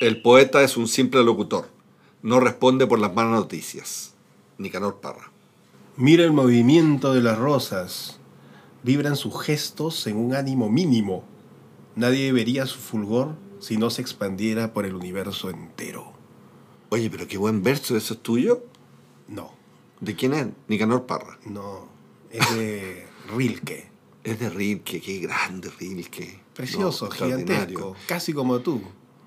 El 0.00 0.22
poeta 0.22 0.62
es 0.62 0.76
un 0.78 0.88
simple 0.88 1.22
locutor. 1.22 1.68
No 2.22 2.40
responde 2.40 2.86
por 2.86 2.98
las 2.98 3.14
malas 3.14 3.32
noticias. 3.32 4.14
Nicanor 4.58 5.00
Parra. 5.00 5.30
Mira 5.96 6.24
el 6.24 6.32
movimiento 6.32 7.12
de 7.12 7.20
las 7.20 7.38
rosas. 7.38 8.18
Vibran 8.82 9.14
sus 9.16 9.42
gestos 9.42 10.06
en 10.06 10.16
un 10.16 10.34
ánimo 10.34 10.70
mínimo. 10.70 11.24
Nadie 11.96 12.32
vería 12.32 12.64
su 12.66 12.78
fulgor 12.78 13.34
si 13.58 13.76
no 13.76 13.90
se 13.90 14.00
expandiera 14.00 14.72
por 14.72 14.86
el 14.86 14.94
universo 14.94 15.50
entero. 15.50 16.14
Oye, 16.88 17.10
pero 17.10 17.28
qué 17.28 17.36
buen 17.36 17.62
verso, 17.62 17.94
¿eso 17.96 18.14
es 18.14 18.20
tuyo? 18.20 18.64
No, 19.28 19.52
¿De 20.00 20.16
quién 20.16 20.32
es? 20.32 20.46
Nicanor 20.66 21.04
Parra. 21.04 21.38
no, 21.44 21.86
es 22.30 22.54
de 22.56 23.06
Rilke. 23.36 23.90
Es 24.24 24.38
de 24.40 24.48
Rilke, 24.48 25.00
qué 25.00 25.18
grande 25.18 25.70
Rilke. 25.78 26.40
Precioso, 26.54 27.06
No, 27.06 27.10
gigantesco, 27.10 27.94
casi 28.08 28.32
como 28.32 28.60
tú. 28.60 28.80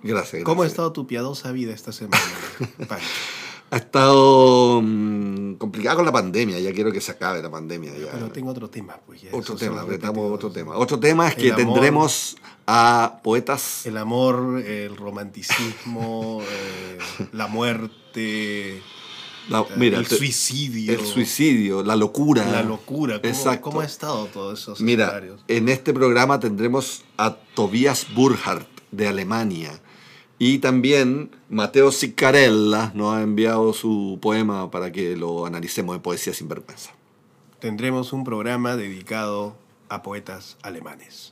Gracias, 0.04 0.44
¿Cómo 0.44 0.62
ha 0.62 0.66
gracias. 0.66 0.74
estado 0.74 0.92
tu 0.92 1.08
piadosa 1.08 1.52
vida 1.52 1.74
esta 1.74 1.92
semana, 1.92 2.22
Pancho? 2.88 3.06
Ha 3.72 3.78
estado 3.78 4.82
mm, 4.84 5.54
complicada 5.56 5.96
con 5.96 6.06
la 6.06 6.12
pandemia, 6.12 6.60
ya 6.60 6.72
quiero 6.74 6.92
que 6.92 7.02
se 7.02 7.12
acabe 7.12 7.42
la 7.42 7.50
pandemia. 7.50 7.92
Ya. 7.98 8.12
Pero 8.12 8.30
tengo 8.30 8.52
otro 8.52 8.70
tema, 8.70 8.98
pues 9.08 9.22
ya. 9.24 9.30
Otro 9.32 9.56
tema, 9.56 9.80
son 9.82 9.90
retamos 9.90 10.16
repetidos. 10.18 10.36
otro 10.36 10.52
tema. 10.52 10.78
Otro 10.78 11.00
tema 11.00 11.28
es 11.28 11.36
que 11.36 11.52
amor. 11.52 11.58
tendremos 11.74 12.38
a 12.68 13.20
poetas. 13.24 13.86
El 13.88 13.98
amor, 13.98 14.62
el 14.64 14.96
romanticismo, 14.96 16.42
eh, 16.48 16.98
la 17.32 17.48
muerte, 17.48 18.80
la- 19.50 19.66
mira, 19.76 19.98
el 19.98 20.08
te- 20.08 20.18
suicidio. 20.18 20.94
el 20.94 21.04
suicidio, 21.06 21.82
la 21.82 21.96
locura. 21.96 22.46
La 22.46 22.62
locura. 22.62 23.20
¿Cómo, 23.22 23.34
Exacto. 23.34 23.62
¿Cómo 23.62 23.82
ha 23.82 23.86
estado 23.86 24.26
todos 24.28 24.60
esos 24.60 24.82
Mira, 24.82 25.06
escenarios? 25.06 25.42
en 25.48 25.70
este 25.70 25.94
programa 25.94 26.40
tendremos 26.40 27.04
a 27.18 27.36
Tobias 27.56 28.06
Burhardt 28.14 28.68
de 28.92 29.08
Alemania 29.08 29.82
y 30.46 30.60
también 30.60 31.32
Mateo 31.48 31.90
Ciccarella 31.90 32.92
nos 32.94 33.16
ha 33.16 33.22
enviado 33.22 33.72
su 33.72 34.20
poema 34.22 34.70
para 34.70 34.92
que 34.92 35.16
lo 35.16 35.46
analicemos 35.46 35.96
en 35.96 36.02
Poesía 36.02 36.34
sin 36.34 36.50
vergüenza. 36.50 36.92
Tendremos 37.62 38.12
un 38.12 38.26
programa 38.26 38.76
dedicado 38.76 39.56
a 39.88 40.04
poetas 40.04 40.58
alemanes. 40.62 41.32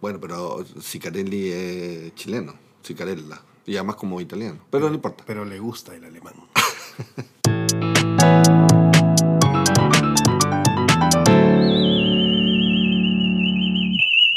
Bueno, 0.00 0.18
pero 0.20 0.64
Ciccarelli 0.82 1.52
es 1.52 2.14
chileno, 2.16 2.54
Ciccarella, 2.84 3.40
y 3.66 3.76
además 3.76 3.94
como 3.94 4.20
italiano, 4.20 4.58
pero 4.68 4.88
no 4.88 4.96
importa. 4.96 5.22
Pero 5.24 5.44
le 5.44 5.60
gusta 5.60 5.94
el 5.94 6.04
alemán. 6.04 6.34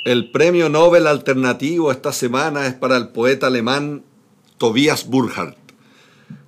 El 0.08 0.32
premio 0.32 0.70
Nobel 0.70 1.06
alternativo 1.06 1.92
esta 1.92 2.14
semana 2.14 2.66
es 2.66 2.74
para 2.74 2.96
el 2.96 3.10
poeta 3.10 3.48
alemán 3.48 4.04
Tobias 4.58 5.06
Burhardt. 5.06 5.58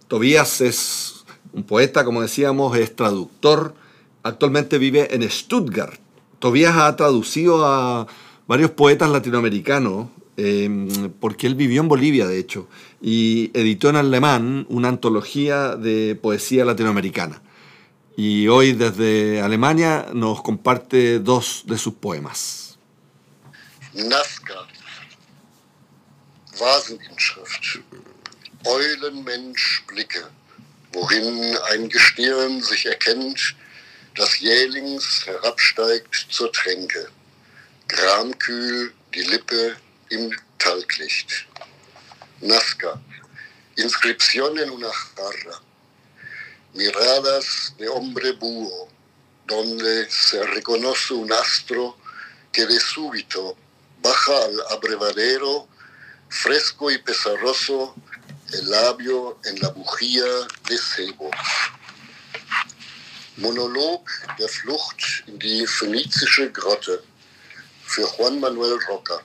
Tobias 0.08 0.62
es 0.62 1.26
un 1.52 1.64
poeta, 1.64 2.06
como 2.06 2.22
decíamos, 2.22 2.78
es 2.78 2.96
traductor. 2.96 3.76
Actualmente 4.24 4.78
vive 4.78 5.14
en 5.14 5.30
Stuttgart. 5.30 6.00
Tobias 6.40 6.78
ha 6.78 6.96
traducido 6.96 7.66
a 7.66 8.08
varios 8.48 8.72
poetas 8.72 9.10
latinoamericanos, 9.10 10.08
eh, 10.38 11.12
porque 11.20 11.46
él 11.46 11.56
vivió 11.56 11.82
en 11.82 11.90
Bolivia, 11.90 12.28
de 12.28 12.40
hecho, 12.40 12.70
y 13.02 13.52
editó 13.54 13.90
en 13.90 13.98
alemán 13.98 14.68
una 14.70 14.88
antología 14.88 15.76
de 15.76 16.16
poesía 16.16 16.64
latinoamericana. 16.64 17.42
Y 18.16 18.48
hoy 18.48 18.72
desde 18.72 19.42
Alemania 19.42 20.06
nos 20.14 20.42
comparte 20.44 21.20
dos 21.20 21.64
de 21.68 21.78
sus 21.78 21.96
poemas. 21.96 22.69
Nazca. 23.94 24.68
Vaseninschrift. 26.58 27.80
Eulenmensch 28.66 29.84
Blicke, 29.88 30.30
wohin 30.94 31.58
ein 31.72 31.90
Gestirn 31.90 32.62
sich 32.62 32.86
erkennt, 32.86 33.56
das 34.16 34.40
jählings 34.40 35.26
herabsteigt 35.26 36.28
zur 36.30 36.52
Tränke. 36.54 37.10
Gramkühl 37.88 38.94
die 39.16 39.24
Lippe 39.24 39.76
im 40.10 40.38
Talglicht. 40.60 41.48
Nazca. 42.42 43.02
Inscripción 43.76 44.56
en 44.60 44.70
una 44.70 44.92
jarra. 44.92 45.62
Miradas 46.74 47.74
de 47.80 47.90
hombre 47.90 48.34
búho, 48.34 48.88
donde 49.48 50.08
se 50.12 50.44
reconoce 50.44 51.16
un 51.16 51.32
astro 51.32 51.98
que 52.52 52.68
de 52.68 52.80
súbito 52.80 53.58
baja 54.02 54.44
al 54.46 54.62
abrevadero, 54.72 55.68
fresco 56.30 56.92
y 56.92 56.98
pesaroso, 57.00 57.96
el 58.54 58.70
labio 58.70 59.40
en 59.46 59.60
la 59.60 59.70
bujía 59.70 60.26
de 60.68 60.78
cebo. 60.78 61.30
Monolog 63.38 64.10
der 64.38 64.50
Flucht 64.50 65.24
in 65.28 65.40
die 65.40 65.66
phönizische 65.66 66.52
Grotte 66.52 67.02
für 67.86 68.06
Juan 68.18 68.40
Manuel 68.40 68.78
Roca. 68.90 69.22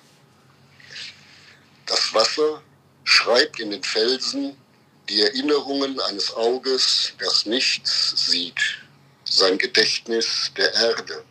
Das 1.86 2.14
Wasser 2.14 2.62
schreibt 3.04 3.58
in 3.58 3.70
den 3.70 3.82
Felsen 3.82 4.56
die 5.08 5.20
Erinnerungen 5.20 6.00
eines 6.00 6.32
Auges, 6.34 7.12
das 7.18 7.44
nichts 7.44 8.14
sieht, 8.16 8.60
sein 9.24 9.58
Gedächtnis 9.58 10.52
der 10.56 10.72
Erde. 10.74 11.24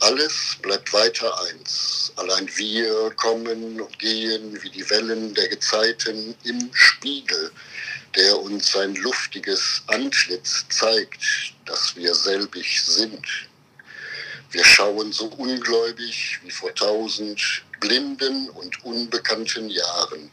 Alles 0.00 0.56
bleibt 0.60 0.92
weiter 0.92 1.32
eins. 1.46 2.12
Allein 2.16 2.48
wir 2.56 3.10
kommen 3.16 3.80
und 3.80 3.98
gehen 3.98 4.62
wie 4.62 4.70
die 4.70 4.88
Wellen 4.90 5.34
der 5.34 5.48
Gezeiten 5.48 6.34
im 6.44 6.70
Spiegel, 6.72 7.50
der 8.14 8.38
uns 8.38 8.72
sein 8.72 8.94
luftiges 8.96 9.82
Antlitz 9.86 10.66
zeigt, 10.68 11.54
dass 11.64 11.96
wir 11.96 12.14
selbig 12.14 12.82
sind. 12.82 13.26
Wir 14.50 14.64
schauen 14.64 15.12
so 15.12 15.26
ungläubig 15.26 16.38
wie 16.42 16.50
vor 16.50 16.74
tausend 16.74 17.64
blinden 17.80 18.50
und 18.50 18.84
unbekannten 18.84 19.68
Jahren. 19.70 20.30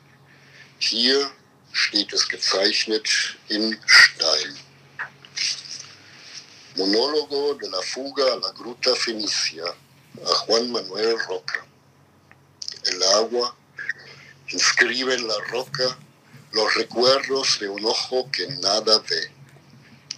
Hier 0.79 1.31
steht 1.72 2.12
es 2.12 2.28
gezeichnet 2.28 3.38
in 3.47 3.78
Stein. 3.85 4.57
Monólogo 6.75 7.53
de 7.56 7.69
la 7.69 7.81
fuga 7.81 8.34
a 8.34 8.35
la 8.38 8.51
gruta 8.51 8.95
fenicia, 8.95 9.63
a 9.63 10.35
Juan 10.45 10.72
Manuel 10.72 11.19
Roca. 11.28 11.66
El 12.85 13.03
agua 13.16 13.56
inscribe 14.50 15.13
en 15.13 15.28
la 15.28 15.38
roca 15.50 15.97
los 16.51 16.73
recuerdos 16.73 17.59
de 17.59 17.69
un 17.69 17.85
ojo 17.85 18.29
que 18.31 18.47
nada 18.47 19.00
ve, 19.07 19.31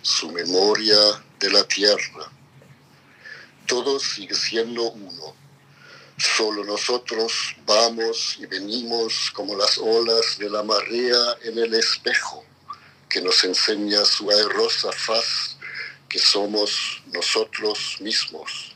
su 0.02 0.32
memoria 0.32 0.98
de 1.40 1.50
la 1.50 1.68
tierra. 1.68 2.32
Todo 3.68 4.00
sigue 4.00 4.36
siendo 4.36 4.92
uno. 4.92 5.36
Solo 6.18 6.64
nosotros 6.64 7.58
vamos 7.66 8.38
y 8.40 8.46
venimos 8.46 9.30
como 9.34 9.58
las 9.58 9.78
olas 9.78 10.38
de 10.38 10.50
la 10.50 10.64
marea 10.64 11.38
en 11.44 11.58
el 11.58 11.74
espejo 11.74 12.46
que 13.10 13.22
nos 13.22 13.44
enseña 13.44 14.06
su 14.06 14.30
aerosa 14.30 14.92
faz 14.94 15.58
que 16.10 16.20
somos 16.20 17.02
nosotros 17.14 17.98
mismos. 18.02 18.76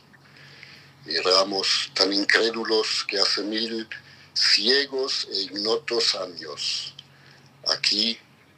Miramos 1.06 1.92
tan 1.96 2.12
incrédulos 2.14 3.06
que 3.08 3.20
hace 3.20 3.44
mil 3.44 3.88
ciegos 4.34 5.28
e 5.32 5.42
ignotos 5.44 6.16
años. 6.16 6.94
Aquí 7.76 8.18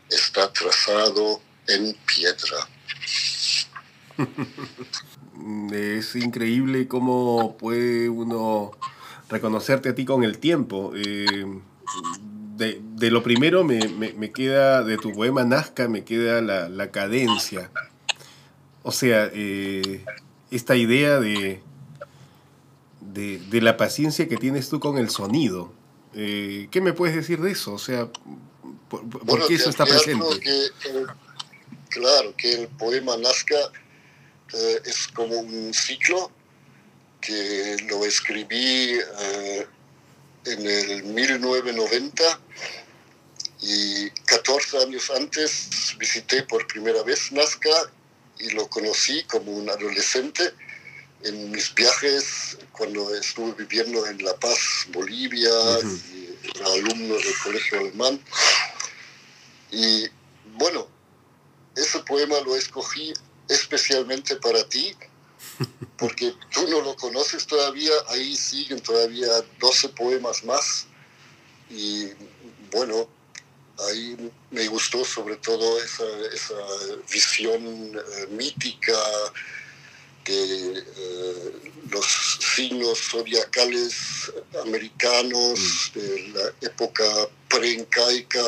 está 0.10 0.52
trazado 0.52 1.42
en 1.68 1.96
piedra. 2.06 2.68
Es 5.72 6.16
increíble 6.16 6.88
cómo 6.88 7.58
puede 7.58 8.10
uno 8.10 8.72
reconocerte 9.30 9.90
a 9.90 9.96
ti 9.96 10.06
con 10.06 10.24
el 10.24 10.38
tiempo. 10.38 10.92
Eh, 10.96 11.46
de, 12.58 12.80
de 12.96 13.10
lo 13.12 13.24
primero 13.24 13.64
me, 13.64 13.88
me- 13.88 14.14
me 14.14 14.32
queda, 14.32 14.84
de 14.84 14.98
tu 14.98 15.14
poema 15.14 15.44
Nazca, 15.44 15.88
me 15.88 16.04
queda 16.04 16.42
la, 16.42 16.70
la 16.70 16.92
cadencia. 16.92 17.72
O 18.84 18.92
sea, 18.92 19.30
eh, 19.34 20.04
esta 20.50 20.76
idea 20.76 21.20
de, 21.20 21.62
de, 23.02 23.40
de 23.40 23.62
la 23.62 23.78
paciencia 23.78 24.28
que 24.28 24.38
tienes 24.38 24.70
tú 24.70 24.80
con 24.80 24.98
el 24.98 25.10
sonido. 25.10 25.72
Eh, 26.16 26.68
¿Qué 26.72 26.82
me 26.82 26.94
puedes 26.94 27.16
decir 27.16 27.42
de 27.42 27.52
eso? 27.52 27.74
O 27.74 27.80
sea, 27.80 28.08
¿por, 28.90 29.08
por 29.10 29.24
Bueno, 29.26 29.48
qué 29.48 29.56
eso 29.56 29.70
está 29.70 29.86
presente? 29.86 30.40
que 30.40 30.50
el- 30.90 31.08
claro, 31.90 32.34
que 32.38 32.54
el 32.54 32.68
poema 32.70 33.16
Nazca 33.18 33.56
eh, 34.54 34.82
es 34.86 35.08
como 35.10 35.38
un 35.40 35.74
ciclo 35.74 36.32
que 37.22 37.78
lo 37.90 38.04
escribí 38.06 38.98
en 40.46 40.66
el 40.68 41.04
1990 41.04 42.24
y 43.62 44.10
14 44.26 44.78
años 44.80 45.12
antes 45.16 45.96
visité 46.00 46.42
por 46.44 46.66
primera 46.66 47.04
vez 47.04 47.32
Nazca 47.32 47.70
y 48.42 48.50
lo 48.52 48.68
conocí 48.68 49.24
como 49.24 49.52
un 49.52 49.70
adolescente 49.70 50.54
en 51.24 51.52
mis 51.52 51.74
viajes 51.76 52.58
cuando 52.72 53.14
estuve 53.14 53.54
viviendo 53.54 54.06
en 54.08 54.24
La 54.24 54.36
Paz, 54.38 54.88
Bolivia, 54.90 55.52
y 55.84 56.38
era 56.56 56.66
alumno 56.66 57.16
del 57.16 57.40
colegio 57.44 57.80
alemán. 57.80 58.20
Y 59.72 60.08
bueno, 60.56 60.88
ese 61.76 62.00
poema 62.00 62.40
lo 62.42 62.56
escogí 62.56 63.14
especialmente 63.48 64.36
para 64.38 64.68
ti, 64.68 64.96
porque 65.98 66.34
tú 66.52 66.68
no 66.68 66.82
lo 66.82 66.96
conoces 66.96 67.46
todavía, 67.46 67.94
ahí 68.10 68.36
siguen 68.36 68.82
todavía 68.82 69.28
12 69.60 69.90
poemas 69.90 70.44
más. 70.44 70.88
Y 71.70 72.10
bueno, 72.72 73.08
ahí 73.88 74.32
me 74.52 74.68
gustó 74.68 75.04
sobre 75.06 75.38
todo 75.38 75.82
esa, 75.82 76.04
esa 76.34 76.56
visión 77.12 77.64
eh, 77.64 78.28
mítica 78.32 78.98
de 80.26 80.78
eh, 80.78 81.52
los 81.90 82.40
signos 82.56 83.00
zodiacales 83.00 84.32
americanos 84.62 85.92
de 85.94 86.28
la 86.30 86.68
época 86.68 87.04
preincaica 87.50 88.44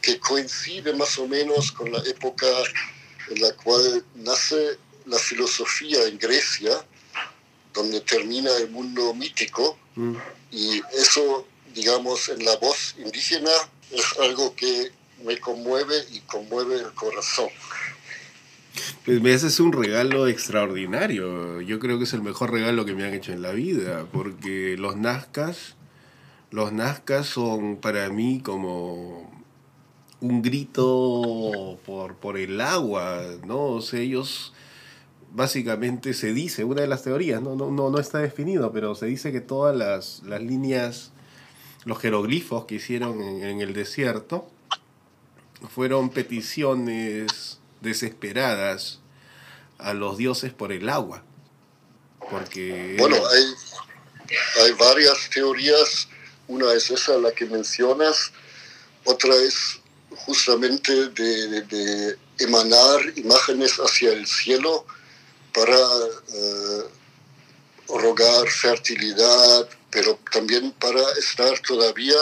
que 0.00 0.18
coincide 0.18 0.92
más 0.94 1.18
o 1.18 1.26
menos 1.26 1.72
con 1.72 1.90
la 1.90 1.98
época 2.00 2.46
en 3.30 3.40
la 3.40 3.52
cual 3.56 4.04
nace 4.14 4.78
la 5.06 5.18
filosofía 5.18 6.04
en 6.06 6.18
Grecia, 6.18 6.84
donde 7.72 8.00
termina 8.00 8.54
el 8.56 8.70
mundo 8.70 9.14
mítico, 9.14 9.78
mm. 9.94 10.16
y 10.50 10.80
eso, 10.94 11.46
digamos, 11.74 12.28
en 12.28 12.44
la 12.44 12.56
voz 12.56 12.94
indígena 12.98 13.50
es 13.92 14.18
algo 14.20 14.54
que 14.54 14.90
me 15.24 15.38
conmueve 15.38 15.94
y 16.12 16.20
conmueve 16.20 16.76
el 16.76 16.92
corazón. 16.94 17.48
Pues 19.04 19.20
me 19.20 19.34
haces 19.34 19.60
un 19.60 19.72
regalo 19.72 20.28
extraordinario. 20.28 21.60
Yo 21.60 21.78
creo 21.78 21.98
que 21.98 22.04
es 22.04 22.12
el 22.12 22.22
mejor 22.22 22.52
regalo 22.52 22.84
que 22.84 22.94
me 22.94 23.04
han 23.04 23.14
hecho 23.14 23.32
en 23.32 23.42
la 23.42 23.52
vida, 23.52 24.06
porque 24.12 24.76
los 24.78 24.96
Nazcas, 24.96 25.76
los 26.50 26.72
Nazcas 26.72 27.26
son 27.26 27.76
para 27.76 28.08
mí 28.10 28.40
como 28.40 29.30
un 30.20 30.42
grito 30.42 31.78
por, 31.84 32.16
por 32.16 32.36
el 32.36 32.60
agua, 32.60 33.22
¿no? 33.44 33.66
O 33.66 33.80
sea, 33.80 34.00
ellos 34.00 34.52
básicamente 35.32 36.14
se 36.14 36.32
dice, 36.32 36.64
una 36.64 36.82
de 36.82 36.88
las 36.88 37.02
teorías, 37.02 37.40
no, 37.40 37.54
no, 37.54 37.70
no, 37.70 37.98
está 37.98 38.18
definido, 38.18 38.72
pero 38.72 38.94
se 38.94 39.06
dice 39.06 39.32
que 39.32 39.40
todas 39.40 39.76
las, 39.76 40.22
las 40.24 40.42
líneas, 40.42 41.12
los 41.84 41.98
jeroglifos 41.98 42.66
que 42.66 42.76
hicieron 42.76 43.22
en, 43.22 43.60
el 43.60 43.72
desierto, 43.72 44.48
fueron 45.74 46.10
peticiones 46.10 47.58
desesperadas 47.80 48.98
a 49.78 49.94
los 49.94 50.16
dioses 50.16 50.52
por 50.52 50.72
el 50.72 50.88
agua. 50.88 51.22
Porque 52.30 52.96
bueno, 52.98 53.16
hay, 53.16 54.64
hay 54.64 54.72
varias 54.72 55.30
teorías. 55.32 56.08
Una 56.48 56.72
es 56.74 56.90
esa, 56.90 57.16
la 57.18 57.32
que 57.32 57.46
mencionas. 57.46 58.32
Otra 59.04 59.34
es 59.36 59.80
justamente 60.26 61.08
de, 61.10 62.16
emanar 62.38 63.00
imágenes 63.16 63.76
hacia 63.76 64.12
el 64.12 64.26
cielo 64.26 64.86
para 65.52 65.76
eh, 65.76 66.82
rogar 67.88 68.48
fertilidad, 68.48 69.68
pero 69.90 70.18
también 70.30 70.72
para 70.72 71.00
estar 71.18 71.58
todavía 71.60 72.16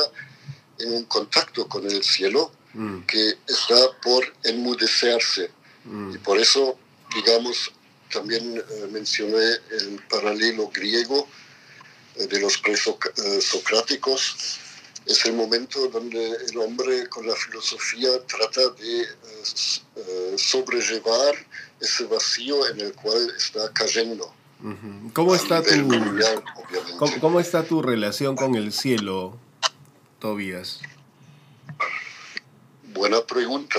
en 0.78 0.92
un 0.92 1.04
contacto 1.04 1.68
con 1.68 1.84
el 1.90 2.02
cielo 2.02 2.52
mm. 2.74 3.00
que 3.02 3.36
está 3.46 3.76
por 4.02 4.24
enmudecerse. 4.44 5.50
Mm. 5.84 6.14
Y 6.14 6.18
por 6.18 6.38
eso, 6.38 6.78
digamos, 7.14 7.72
también 8.12 8.56
eh, 8.56 8.88
mencioné 8.90 9.44
el 9.70 10.00
paralelo 10.08 10.68
griego 10.68 11.28
eh, 12.16 12.26
de 12.26 12.40
los 12.40 12.58
presocráticos 12.58 14.58
es 15.08 15.24
el 15.24 15.32
momento 15.32 15.88
donde 15.88 16.36
el 16.50 16.58
hombre 16.58 17.08
con 17.08 17.26
la 17.26 17.34
filosofía 17.34 18.10
trata 18.26 18.60
de 18.78 19.00
eh, 19.00 19.06
eh, 19.96 20.34
sobrellevar 20.36 21.34
ese 21.80 22.04
vacío 22.04 22.68
en 22.68 22.80
el 22.80 22.92
cual 22.92 23.32
está 23.34 23.72
cayendo. 23.72 24.34
¿Cómo 25.12 25.36
está, 25.36 25.62
tu, 25.62 25.70
¿cómo, 27.20 27.38
está 27.38 27.64
tu 27.64 27.80
relación 27.80 28.34
con 28.34 28.56
el 28.56 28.72
cielo, 28.72 29.38
Tobías? 30.18 30.80
Buena 32.82 33.20
pregunta. 33.24 33.78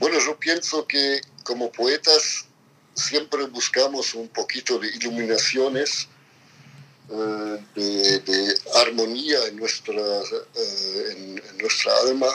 bueno, 0.00 0.18
yo 0.18 0.36
pienso 0.38 0.86
que 0.88 1.20
como 1.44 1.70
poetas 1.70 2.46
siempre 2.94 3.46
buscamos 3.46 4.14
un 4.14 4.28
poquito 4.28 4.78
de 4.78 4.88
iluminaciones 4.88 6.08
eh, 7.10 7.64
de, 7.74 8.58
armonía 8.82 9.46
en 9.46 9.56
nuestra, 9.56 9.94
eh, 9.94 11.14
en, 11.16 11.58
nuestra 11.58 11.92
alma, 12.06 12.26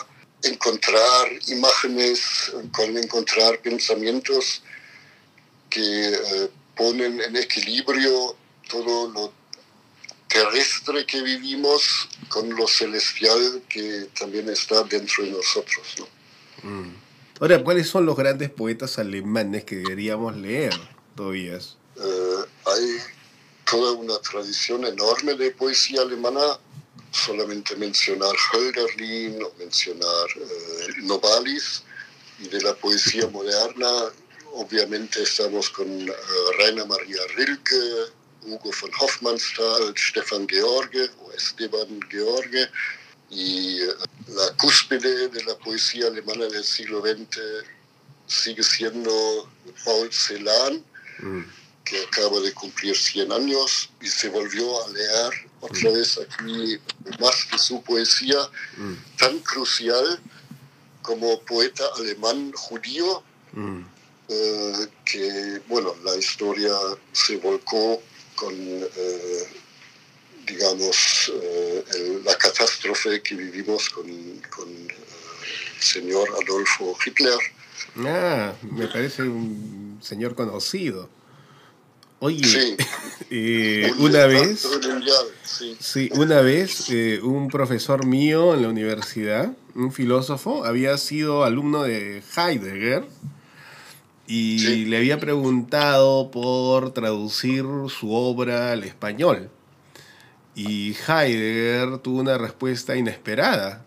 encontrar 0.43 1.29
imágenes, 1.47 2.51
con 2.71 2.97
encontrar 2.97 3.59
pensamientos 3.59 4.61
que 5.69 6.09
eh, 6.09 6.49
ponen 6.75 7.21
en 7.21 7.35
equilibrio 7.35 8.35
todo 8.69 9.09
lo 9.11 9.33
terrestre 10.27 11.05
que 11.05 11.21
vivimos 11.21 12.09
con 12.27 12.49
lo 12.55 12.67
celestial 12.67 13.61
que 13.69 14.07
también 14.17 14.49
está 14.49 14.83
dentro 14.83 15.23
de 15.23 15.31
nosotros. 15.31 15.95
¿no? 15.99 16.69
Mm. 16.69 16.95
Ahora, 17.39 17.63
¿cuáles 17.63 17.87
son 17.87 18.05
los 18.05 18.15
grandes 18.15 18.49
poetas 18.49 18.97
alemanes 18.97 19.63
que 19.63 19.75
deberíamos 19.77 20.35
leer, 20.35 20.73
Tobías? 21.15 21.77
hay 22.65 22.97
toda 23.69 23.91
una 23.93 24.17
tradición 24.19 24.85
enorme 24.85 25.35
de 25.35 25.51
poesía 25.51 26.01
alemana, 26.01 26.59
solamente 27.13 27.75
mencionar 27.75 28.36
Hölderlin 28.51 29.42
o 29.44 29.54
mencionar 29.57 30.27
eh, 30.36 30.94
Novalis, 31.04 31.83
y 32.39 32.48
de 32.48 32.62
la 32.62 32.74
poesía 32.75 33.27
moderna, 33.27 34.12
obviamente 34.54 35.21
estamos 35.21 35.69
con 35.69 35.88
uh, 35.88 36.13
Rainer 36.57 36.86
Maria 36.88 37.21
Rilke, 37.36 38.12
Hugo 38.42 38.71
von 38.81 38.92
Hofmannsthal, 39.00 39.94
Stefan 39.95 40.48
George 40.50 41.10
o 41.21 41.31
Esteban 41.31 42.00
George, 42.10 42.69
y 43.30 43.81
uh, 43.83 43.94
la 44.30 44.57
cúspide 44.57 45.30
de 45.30 45.44
la 45.44 45.56
poesía 45.60 46.07
alemana 46.07 46.48
del 46.48 46.63
siglo 46.63 47.01
XX 47.01 47.39
sigue 48.25 48.63
siendo 48.63 49.50
Paul 49.86 50.12
Celan. 50.12 50.83
Mm 51.20 51.43
que 51.84 52.01
acaba 52.03 52.39
de 52.39 52.53
cumplir 52.53 52.96
100 52.96 53.32
años 53.32 53.89
y 54.01 54.08
se 54.08 54.29
volvió 54.29 54.84
a 54.84 54.89
leer 54.89 55.50
otra 55.63 55.91
vez 55.91 56.20
aquí 56.20 56.77
más 57.20 57.46
que 57.50 57.58
su 57.58 57.82
poesía 57.82 58.38
mm. 58.77 58.93
tan 59.17 59.39
crucial 59.39 60.20
como 61.01 61.39
poeta 61.41 61.84
alemán 61.98 62.51
judío, 62.53 63.24
mm. 63.53 63.82
eh, 64.29 64.88
que, 65.05 65.62
bueno, 65.67 65.96
la 66.03 66.15
historia 66.15 66.74
se 67.12 67.38
volcó 67.38 68.01
con, 68.36 68.53
eh, 68.53 69.48
digamos, 70.48 71.32
eh, 71.34 72.22
la 72.25 72.36
catástrofe 72.38 73.22
que 73.22 73.36
vivimos 73.36 73.89
con, 73.89 74.05
con 74.55 74.70
el 74.70 75.82
señor 75.82 76.27
Adolfo 76.41 76.96
Hitler. 77.05 77.39
Ah, 77.98 78.53
me 78.63 78.88
parece 78.88 79.24
un 79.24 80.00
señor 80.01 80.36
conocido. 80.36 81.10
Oye, 82.25 82.77
eh, 83.32 83.92
una 84.00 84.27
vez, 84.27 84.65
sí. 85.82 86.10
una 86.13 86.39
vez 86.39 86.89
eh, 86.89 87.20
un 87.22 87.50
profesor 87.50 88.06
mío 88.06 88.53
en 88.53 88.62
la 88.62 88.70
universidad, 88.70 89.51
un 89.75 89.92
filósofo, 89.92 90.63
había 90.63 90.98
sido 90.98 91.44
alumno 91.44 91.84
de 91.84 92.24
Heidegger 92.38 93.03
y 94.25 94.86
le 94.86 94.96
había 94.96 95.20
preguntado 95.20 96.32
por 96.32 96.94
traducir 96.94 97.65
su 97.89 98.13
obra 98.13 98.72
al 98.72 98.86
español. 98.86 99.50
Y 100.56 100.96
Heidegger 101.06 101.98
tuvo 101.98 102.22
una 102.22 102.38
respuesta 102.38 102.96
inesperada. 102.96 103.84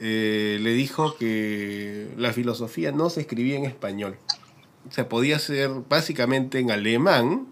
Eh, 0.00 0.56
le 0.62 0.72
dijo 0.72 1.14
que 1.18 2.08
la 2.16 2.32
filosofía 2.32 2.90
no 2.90 3.10
se 3.10 3.20
escribía 3.20 3.58
en 3.58 3.66
español. 3.66 4.16
O 4.88 4.92
sea, 4.92 5.08
podía 5.08 5.38
ser 5.38 5.70
básicamente 5.88 6.58
en 6.58 6.70
alemán 6.70 7.46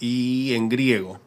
y 0.00 0.54
en 0.54 0.68
griego. 0.68 1.20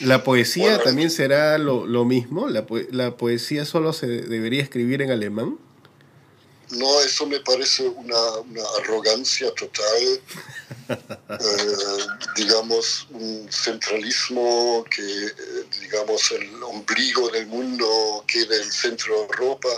¿La 0.00 0.24
poesía 0.24 0.82
también 0.82 1.10
será 1.10 1.56
lo, 1.56 1.86
lo 1.86 2.04
mismo? 2.04 2.48
¿La, 2.48 2.66
¿La, 2.90 3.16
poesía 3.16 3.64
solo 3.64 3.92
se 3.94 4.06
debería 4.06 4.62
escribir 4.62 5.00
en 5.00 5.10
alemán? 5.10 5.58
No, 6.70 7.00
eso 7.00 7.26
me 7.26 7.40
parece 7.40 7.88
una, 7.88 8.30
una 8.40 8.62
arrogancia 8.80 9.50
total, 9.54 10.20
eh, 10.88 12.06
digamos, 12.36 13.06
un 13.10 13.46
centralismo 13.50 14.84
que, 14.90 15.26
eh, 15.26 15.32
digamos, 15.80 16.30
el 16.32 16.62
ombligo 16.62 17.30
del 17.30 17.46
mundo 17.46 18.24
queda 18.26 18.56
en 18.56 18.70
centro 18.70 19.14
de 19.14 19.20
Europa. 19.22 19.68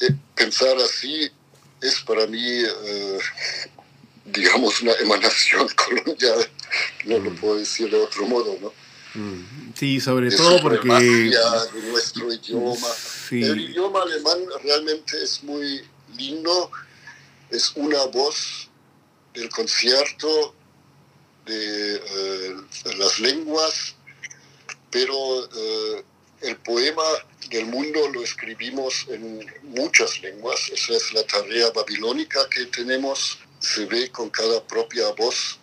Eh, 0.00 0.10
pensar 0.34 0.76
así 0.78 1.30
es 1.80 2.00
para 2.02 2.26
mí 2.26 2.64
digamos, 4.32 4.80
una 4.82 4.92
emanación 4.94 5.68
colonial. 5.74 6.48
no 7.04 7.18
lo 7.18 7.34
puedo 7.36 7.56
decir 7.56 7.90
de 7.90 7.96
otro 7.96 8.26
modo, 8.26 8.56
¿no? 8.60 8.72
Mm. 9.14 9.72
Sí, 9.74 10.00
sobre 10.00 10.30
de 10.30 10.36
todo 10.36 10.60
porque... 10.60 10.88
de 10.88 11.82
nuestro 11.90 12.32
idioma. 12.32 12.88
Sí. 13.28 13.42
El 13.42 13.70
idioma 13.70 14.02
alemán 14.02 14.38
realmente 14.62 15.22
es 15.22 15.42
muy 15.42 15.82
lindo, 16.16 16.70
es 17.50 17.72
una 17.76 18.04
voz 18.06 18.68
del 19.34 19.48
concierto 19.48 20.54
de 21.46 21.96
eh, 21.96 22.56
las 22.98 23.20
lenguas, 23.20 23.94
pero 24.90 25.44
eh, 25.44 26.04
el 26.42 26.56
poema 26.58 27.02
del 27.50 27.66
mundo 27.66 28.08
lo 28.12 28.22
escribimos 28.22 29.06
en 29.08 29.44
muchas 29.62 30.20
lenguas, 30.20 30.68
esa 30.72 30.94
es 30.94 31.12
la 31.12 31.24
tarea 31.24 31.70
babilónica 31.70 32.48
que 32.50 32.66
tenemos, 32.66 33.38
se 33.58 33.86
ve 33.86 34.10
con 34.10 34.30
cada 34.30 34.62
propia 34.66 35.10
voz, 35.12 35.58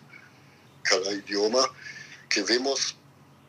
cada 0.82 1.12
idioma, 1.12 1.68
que 2.28 2.42
vemos 2.42 2.96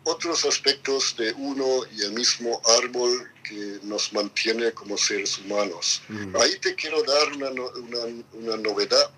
otros 0.04 0.46
aspectos 0.46 1.16
de 1.18 1.34
uno 1.34 1.82
y 1.92 2.02
el 2.02 2.14
mismo 2.14 2.62
árbol 2.82 3.30
que 3.44 3.80
nos 3.84 4.14
mantiene 4.14 4.72
como 4.72 4.98
seres 4.98 5.38
humanos. 5.40 6.02
Ahí 6.40 6.58
te 6.60 6.76
quiero 6.76 7.04
dar 7.04 7.34
una, 7.34 7.50
una, 7.50 8.24
una 8.34 8.58
novedad 8.58 9.12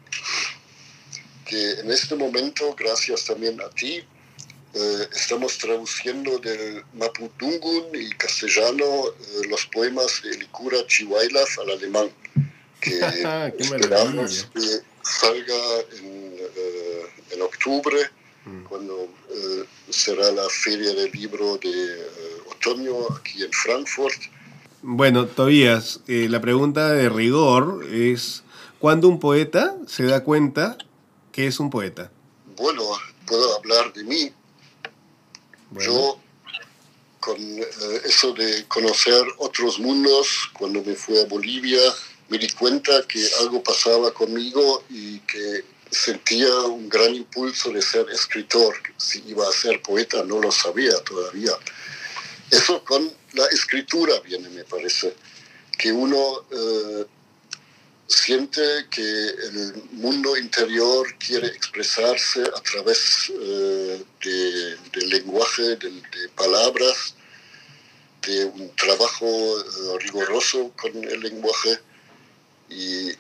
que 1.46 1.72
en 1.80 1.92
este 1.92 2.16
momento, 2.16 2.76
gracias 2.76 3.26
también 3.26 3.60
a 3.62 3.70
ti, 3.70 4.04
estamos 4.74 5.58
traduciendo 5.58 6.38
del 6.40 6.84
Mapudungun 6.94 7.88
y 7.94 8.10
castellano 8.12 8.86
eh, 8.86 9.48
los 9.50 9.66
poemas 9.68 10.22
de 10.24 10.38
Licura 10.38 10.78
Chihuailaf 10.88 11.60
al 11.60 11.72
alemán, 11.72 12.10
que 12.80 13.00
esperamos 13.58 14.48
que 14.54 14.82
salga 15.02 15.80
en, 15.98 16.34
eh, 16.40 17.06
en 17.32 17.42
octubre, 17.42 17.98
mm. 18.46 18.64
cuando 18.66 19.08
será 19.90 20.32
la 20.32 20.48
feria 20.50 20.94
del 20.94 21.12
libro 21.12 21.58
de 21.58 22.08
otoño 22.52 22.94
aquí 23.18 23.44
en 23.44 23.52
Frankfurt. 23.52 24.22
Bueno, 24.82 25.26
Tobías, 25.28 26.02
la 26.08 26.40
pregunta 26.40 26.94
de 26.94 27.10
rigor 27.10 27.86
es, 27.92 28.44
¿cuándo 28.80 29.08
un 29.08 29.20
poeta 29.20 29.76
se 29.88 30.04
da 30.04 30.24
cuenta 30.24 30.78
que 31.32 31.48
es 31.48 31.60
un 31.60 31.70
poeta? 31.70 32.12
Bueno, 32.56 32.84
puedo 33.26 33.58
hablar 33.58 33.94
de 33.94 34.04
mí. 34.04 34.32
Yo, 35.72 36.20
con 37.20 37.38
eh, 37.40 38.02
eso 38.06 38.34
de 38.34 38.66
conocer 38.68 39.24
otros 39.38 39.80
mundos, 39.80 40.50
cuando 40.54 40.84
me 40.84 40.96
fui 40.96 41.20
a 41.20 41.26
Bolivia, 41.26 41.82
me 42.30 42.38
di 42.38 42.50
cuenta 42.50 43.04
que 43.08 43.28
algo 43.42 43.62
pasaba 43.62 44.12
conmigo 44.14 44.84
y 44.90 45.20
que 45.20 45.64
sentía 45.92 46.54
un 46.62 46.88
gran 46.88 47.14
impulso 47.16 47.72
de 47.72 47.82
ser 47.82 48.08
escritor. 48.10 48.76
Si 48.98 49.24
iba 49.28 49.48
a 49.48 49.52
ser 49.52 49.82
poeta 49.82 50.24
no 50.24 50.40
lo 50.40 50.52
sabía 50.52 50.98
todavía. 51.04 51.52
Eso 52.52 52.84
con 52.84 53.12
la 53.34 53.46
escritura 53.48 54.20
viene, 54.22 54.50
me 54.50 54.64
parece, 54.64 55.16
que 55.78 55.92
uno 55.92 56.46
eh, 56.52 57.06
siente 58.10 58.62
que 58.90 59.02
el 59.02 59.84
mundo 59.92 60.36
interior 60.36 61.16
quiere 61.20 61.48
expresarse 61.48 62.42
a 62.42 62.62
través 62.62 63.32
eh, 63.40 64.04
del 64.24 65.10
lenguaje, 65.10 65.76
de, 65.76 66.30
palabras, 66.36 67.16
de 68.26 68.46
un 68.46 68.76
trabajo 68.76 69.28
eh, 69.28 70.00
riguroso 70.00 70.72
con 70.76 70.92
el 71.04 71.20
lenguaje. 71.20 71.80
Y 72.70 73.12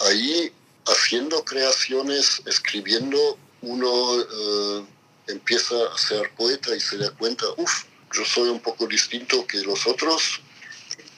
ahí, 0.00 0.52
haciendo 0.86 1.44
creaciones, 1.44 2.42
escribiendo, 2.44 3.38
uno 3.62 4.20
eh, 4.20 4.84
empieza 5.28 5.76
a 5.94 5.96
ser 5.96 6.34
poeta 6.34 6.74
y 6.74 6.80
se 6.80 6.98
da 6.98 7.10
cuenta, 7.12 7.46
uff, 7.56 7.84
yo 8.12 8.24
soy 8.24 8.48
un 8.48 8.60
poco 8.60 8.86
distinto 8.88 9.46
que 9.46 9.60
los 9.60 9.86
otros, 9.86 10.40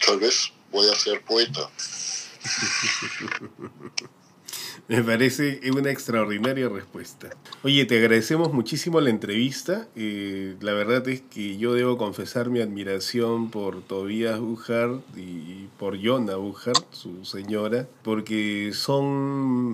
tal 0.04 0.19
vez 0.19 0.52
voy 0.71 0.87
a 0.90 0.95
ser 0.95 1.25
poeta. 1.25 1.71
Me 4.88 5.04
parece 5.04 5.61
una 5.73 5.90
extraordinaria 5.90 6.68
respuesta. 6.68 7.30
Oye, 7.62 7.85
te 7.85 7.99
agradecemos 7.99 8.52
muchísimo 8.52 9.00
la 9.00 9.11
entrevista. 9.11 9.87
Eh, 9.94 10.56
la 10.61 10.73
verdad 10.73 11.06
es 11.09 11.20
que 11.20 11.56
yo 11.59 11.75
debo 11.75 11.97
confesar 11.97 12.50
mi 12.50 12.61
admiración 12.61 13.52
por 13.52 13.82
Tobias 13.87 14.40
Buchart 14.40 15.00
y 15.16 15.68
por 15.78 15.97
Jona 16.04 16.37
Buchart, 16.37 16.92
su 16.92 17.25
señora, 17.25 17.87
porque 18.02 18.73
son 18.75 19.06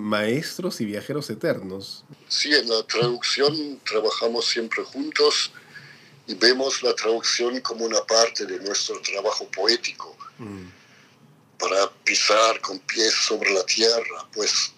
maestros 0.03 0.81
y 0.81 0.85
viajeros 0.85 1.29
eternos. 1.31 2.05
Sí, 2.27 2.53
en 2.53 2.69
la 2.69 2.83
traducción 2.83 3.79
trabajamos 3.89 4.45
siempre 4.45 4.83
juntos 4.83 5.51
y 6.27 6.35
vemos 6.35 6.83
la 6.83 6.93
traducción 6.93 7.59
como 7.61 7.85
una 7.85 8.01
parte 8.01 8.45
de 8.45 8.59
nuestro 8.59 9.01
trabajo 9.01 9.47
poético. 9.49 10.15
Mm 10.37 10.76
para 11.59 11.89
pisar 12.03 12.59
con 12.61 12.79
pies 12.79 13.13
sobre 13.13 13.51
la 13.53 13.65
tierra, 13.65 14.27
pues 14.33 14.73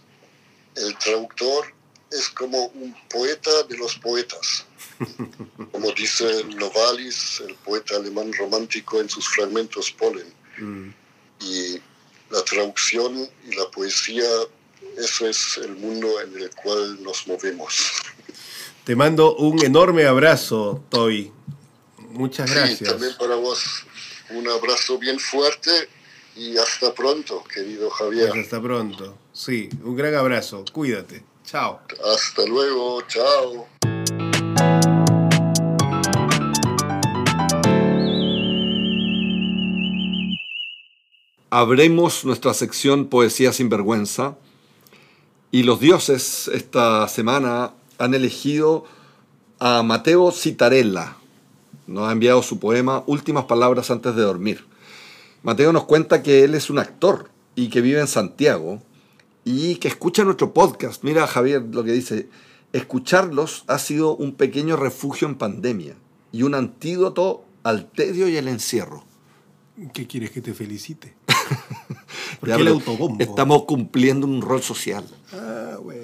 el 0.76 0.98
traductor 0.98 1.74
es 2.12 2.30
como 2.30 2.66
un 2.68 2.96
poeta 3.10 3.64
de 3.64 3.78
los 3.78 3.96
poetas, 3.96 4.66
como 5.72 5.92
dice 5.92 6.44
Novalis, 6.56 7.42
el 7.48 7.56
poeta 7.56 7.96
alemán 7.96 8.32
romántico 8.34 9.00
en 9.00 9.10
sus 9.10 9.28
fragmentos 9.28 9.92
Polen. 9.92 10.34
Mm. 10.58 10.90
Y 11.42 11.80
la 12.32 12.44
traducción 12.44 13.30
y 13.48 13.56
la 13.56 13.70
poesía, 13.72 14.28
eso 14.98 15.28
es 15.28 15.58
el 15.64 15.76
mundo 15.76 16.22
en 16.22 16.42
el 16.42 16.50
cual 16.56 17.02
nos 17.04 17.28
movemos. 17.28 17.94
Te 18.84 18.96
mando 18.96 19.36
un 19.36 19.64
enorme 19.64 20.06
abrazo, 20.06 20.84
Toby. 20.90 21.32
Muchas 22.10 22.52
gracias. 22.52 22.80
Sí, 22.80 22.86
también 22.86 23.14
para 23.18 23.36
vos 23.36 23.86
un 24.32 24.48
abrazo 24.48 24.98
bien 24.98 25.20
fuerte 25.20 25.90
y 26.40 26.58
hasta 26.58 26.94
pronto, 26.94 27.44
querido 27.44 27.90
Javier. 27.90 28.30
Pues 28.30 28.46
hasta 28.46 28.62
pronto. 28.62 29.18
Sí, 29.34 29.68
un 29.84 29.98
gran 29.98 30.16
abrazo. 30.16 30.64
Cuídate. 30.72 31.26
Chao. 31.44 31.82
Hasta 32.14 32.46
luego. 32.46 33.02
Chao. 33.10 33.68
Abremos 41.50 42.24
nuestra 42.24 42.54
sección 42.54 43.08
Poesía 43.08 43.52
sin 43.52 43.68
vergüenza 43.68 44.38
y 45.52 45.64
los 45.64 45.82
dioses 45.82 46.50
esta 46.54 47.06
semana 47.10 47.74
han 47.98 48.14
elegido 48.14 48.86
a 49.60 49.84
Mateo 49.84 50.32
Citarella. 50.32 51.18
Nos 51.86 52.08
ha 52.08 52.14
enviado 52.14 52.42
su 52.44 52.60
poema 52.60 53.04
Últimas 53.08 53.44
palabras 53.46 53.92
antes 53.92 54.16
de 54.16 54.22
dormir. 54.22 54.69
Mateo 55.42 55.72
nos 55.72 55.86
cuenta 55.86 56.22
que 56.22 56.44
él 56.44 56.54
es 56.54 56.70
un 56.70 56.80
actor 56.80 57.30
y 57.56 57.70
que 57.70 57.82
vive 57.82 58.02
en 58.02 58.08
Santiago 58.08 58.82
y 59.46 59.76
que 59.76 59.88
escucha 59.88 60.24
nuestro 60.24 60.54
podcast. 60.54 61.04
Mira, 61.04 61.28
Javier, 61.28 61.64
lo 61.72 61.84
que 61.84 61.92
dice, 61.94 62.30
escucharlos 62.74 63.64
ha 63.68 63.80
sido 63.80 64.16
un 64.16 64.34
pequeño 64.34 64.76
refugio 64.76 65.28
en 65.28 65.36
pandemia 65.36 65.96
y 66.32 66.44
un 66.44 66.56
antídoto 66.56 67.46
al 67.64 67.90
tedio 67.90 68.28
y 68.28 68.36
el 68.36 68.48
encierro. 68.48 69.06
¿Qué 69.94 70.08
quieres 70.08 70.32
que 70.32 70.42
te 70.42 70.54
felicite? 70.54 71.16
¿Por 72.42 72.50
el 72.50 72.68
autobombo? 72.68 73.24
Estamos 73.24 73.64
cumpliendo 73.64 74.28
un 74.28 74.42
rol 74.42 74.62
social. 74.62 75.06
Ah, 75.32 75.78
bueno. 75.82 76.02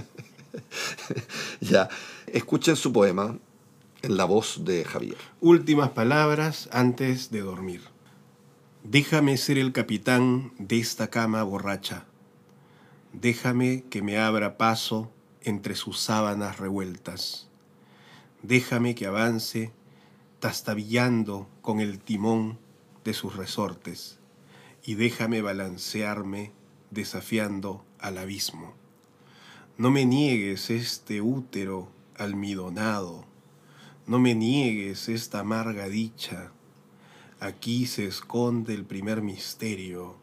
ya, 1.60 1.88
escuchen 2.26 2.74
su 2.74 2.92
poema 2.92 3.38
en 4.02 4.16
la 4.16 4.24
voz 4.24 4.64
de 4.64 4.84
Javier. 4.84 5.16
Últimas 5.40 5.90
palabras 5.90 6.68
antes 6.72 7.30
de 7.30 7.42
dormir. 7.42 7.95
Déjame 8.88 9.36
ser 9.36 9.58
el 9.58 9.72
capitán 9.72 10.52
de 10.58 10.78
esta 10.78 11.10
cama 11.10 11.42
borracha. 11.42 12.04
Déjame 13.12 13.82
que 13.90 14.00
me 14.00 14.16
abra 14.16 14.56
paso 14.56 15.10
entre 15.42 15.74
sus 15.74 15.98
sábanas 15.98 16.60
revueltas. 16.60 17.48
Déjame 18.44 18.94
que 18.94 19.06
avance 19.06 19.72
tastabillando 20.38 21.48
con 21.62 21.80
el 21.80 21.98
timón 21.98 22.60
de 23.04 23.12
sus 23.12 23.34
resortes 23.34 24.20
y 24.84 24.94
déjame 24.94 25.42
balancearme 25.42 26.52
desafiando 26.92 27.84
al 27.98 28.18
abismo. 28.18 28.72
No 29.78 29.90
me 29.90 30.04
niegues 30.04 30.70
este 30.70 31.20
útero 31.20 31.88
almidonado, 32.16 33.24
no 34.06 34.20
me 34.20 34.36
niegues 34.36 35.08
esta 35.08 35.40
amarga 35.40 35.88
dicha 35.88 36.52
Aquí 37.40 37.86
se 37.86 38.06
esconde 38.06 38.74
el 38.74 38.84
primer 38.84 39.22
misterio 39.22 40.16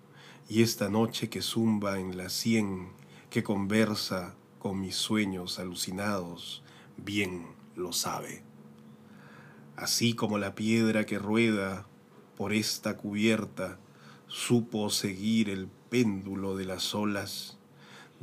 y 0.50 0.62
esta 0.62 0.89
noche 0.89 1.29
que 1.29 1.41
zumba 1.41 2.00
en 2.00 2.17
la 2.17 2.29
sien, 2.29 2.89
que 3.29 3.43
conversa 3.43 4.36
con 4.60 4.79
mis 4.79 4.96
sueños 4.96 5.60
alucinados, 5.60 6.63
bien 6.98 7.46
lo 7.75 7.93
sabe. 7.93 8.43
Así 9.75 10.13
como 10.13 10.38
la 10.38 10.55
piedra 10.55 11.05
que 11.05 11.20
rueda 11.20 11.88
por 12.38 12.53
esta 12.53 12.98
cubierta 12.98 13.79
supo 14.27 14.89
seguir 14.89 15.50
el 15.50 15.67
péndulo 15.89 16.55
de 16.55 16.65
las 16.65 16.96
olas, 16.96 17.58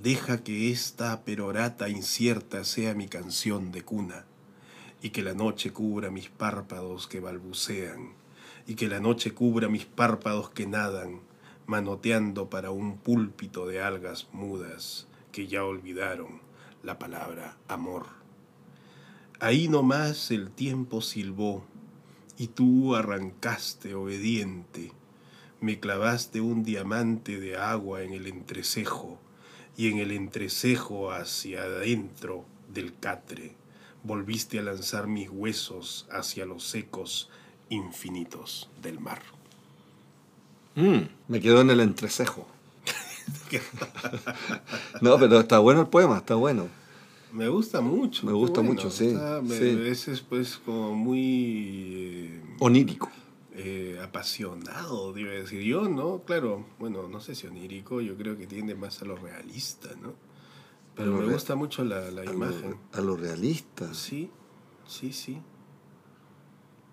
Deja 0.02 0.42
que 0.42 0.70
esta 0.72 1.24
perorata 1.24 1.90
incierta 1.90 2.64
sea 2.64 2.94
mi 2.94 3.06
canción 3.06 3.70
de 3.70 3.82
cuna, 3.82 4.24
y 5.02 5.10
que 5.10 5.22
la 5.22 5.34
noche 5.34 5.74
cubra 5.74 6.10
mis 6.10 6.30
párpados 6.30 7.06
que 7.06 7.20
balbucean, 7.20 8.14
y 8.66 8.74
que 8.74 8.88
la 8.88 9.00
noche 9.00 9.32
cubra 9.32 9.68
mis 9.68 9.86
párpados 9.86 10.50
que 10.50 10.66
nadan, 10.66 11.20
manoteando 11.66 12.50
para 12.50 12.70
un 12.70 12.98
púlpito 12.98 13.66
de 13.66 13.80
algas 13.80 14.28
mudas 14.32 15.06
que 15.32 15.46
ya 15.46 15.64
olvidaron 15.64 16.40
la 16.82 16.98
palabra 16.98 17.56
amor. 17.68 18.06
Ahí 19.38 19.68
nomás 19.68 20.30
el 20.30 20.50
tiempo 20.50 21.00
silbó, 21.00 21.64
y 22.36 22.48
tú 22.48 22.94
arrancaste 22.96 23.94
obediente, 23.94 24.92
me 25.60 25.78
clavaste 25.78 26.40
un 26.40 26.62
diamante 26.62 27.38
de 27.38 27.56
agua 27.56 28.02
en 28.02 28.12
el 28.12 28.26
entrecejo, 28.26 29.18
y 29.76 29.88
en 29.88 29.98
el 29.98 30.10
entrecejo 30.10 31.12
hacia 31.12 31.62
adentro 31.62 32.44
del 32.72 32.98
catre 32.98 33.56
volviste 34.02 34.58
a 34.58 34.62
lanzar 34.62 35.06
mis 35.06 35.28
huesos 35.28 36.06
hacia 36.10 36.46
los 36.46 36.64
secos 36.64 37.28
infinitos 37.70 38.68
del 38.82 39.00
mar. 39.00 39.22
Mm, 40.74 41.00
me 41.28 41.40
quedo 41.40 41.62
en 41.62 41.70
el 41.70 41.80
entrecejo. 41.80 42.46
no, 45.00 45.18
pero 45.18 45.40
está 45.40 45.58
bueno 45.58 45.80
el 45.82 45.88
poema, 45.88 46.18
está 46.18 46.34
bueno. 46.34 46.68
Me 47.32 47.48
gusta 47.48 47.80
mucho. 47.80 48.26
Me 48.26 48.32
gusta 48.32 48.60
mucho, 48.60 48.90
sí, 48.90 49.16
Ese 49.50 50.12
es 50.12 50.20
pues 50.20 50.58
como 50.58 50.94
muy... 50.94 51.94
Eh, 51.94 52.42
Onírico. 52.58 53.10
Eh, 53.52 54.00
apasionado, 54.02 55.12
debe 55.12 55.42
decir 55.42 55.62
yo, 55.62 55.88
¿no? 55.88 56.22
Claro, 56.24 56.64
bueno, 56.78 57.08
no 57.08 57.20
sé 57.20 57.34
si 57.34 57.46
onírico, 57.46 58.00
yo 58.00 58.16
creo 58.16 58.36
que 58.36 58.46
tiende 58.46 58.74
más 58.74 59.02
a 59.02 59.04
lo 59.04 59.16
realista, 59.16 59.90
¿no? 60.00 60.14
Pero 60.94 61.12
me 61.12 61.32
gusta 61.32 61.54
mucho 61.56 61.84
la, 61.84 62.10
la 62.10 62.24
imagen. 62.24 62.76
a 62.92 63.00
lo 63.00 63.16
realista. 63.16 63.92
Sí, 63.94 64.30
sí, 64.86 65.12
sí. 65.12 65.40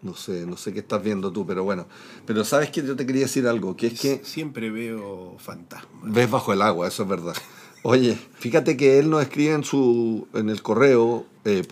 No 0.01 0.15
sé, 0.15 0.45
no 0.45 0.57
sé 0.57 0.73
qué 0.73 0.79
estás 0.79 1.03
viendo 1.03 1.31
tú, 1.31 1.45
pero 1.45 1.63
bueno. 1.63 1.87
Pero 2.25 2.43
sabes 2.43 2.69
que 2.69 2.85
yo 2.85 2.95
te 2.95 3.05
quería 3.05 3.23
decir 3.23 3.47
algo, 3.47 3.75
que 3.75 3.87
es 3.87 3.99
que... 3.99 4.21
Siempre 4.23 4.69
veo 4.69 5.37
fantasmas. 5.39 6.13
Ves 6.13 6.29
bajo 6.29 6.53
el 6.53 6.61
agua, 6.61 6.87
eso 6.87 7.03
es 7.03 7.09
verdad. 7.09 7.35
Oye, 7.83 8.17
fíjate 8.35 8.75
que 8.77 8.99
él 8.99 9.09
nos 9.09 9.21
escribe 9.21 9.53
en, 9.53 9.63
su, 9.63 10.27
en 10.33 10.49
el 10.49 10.61
correo 10.61 11.25
eh, 11.45 11.63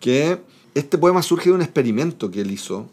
que 0.00 0.40
este 0.74 0.98
poema 0.98 1.22
surge 1.22 1.50
de 1.50 1.54
un 1.54 1.62
experimento 1.62 2.30
que 2.30 2.40
él 2.40 2.50
hizo 2.50 2.88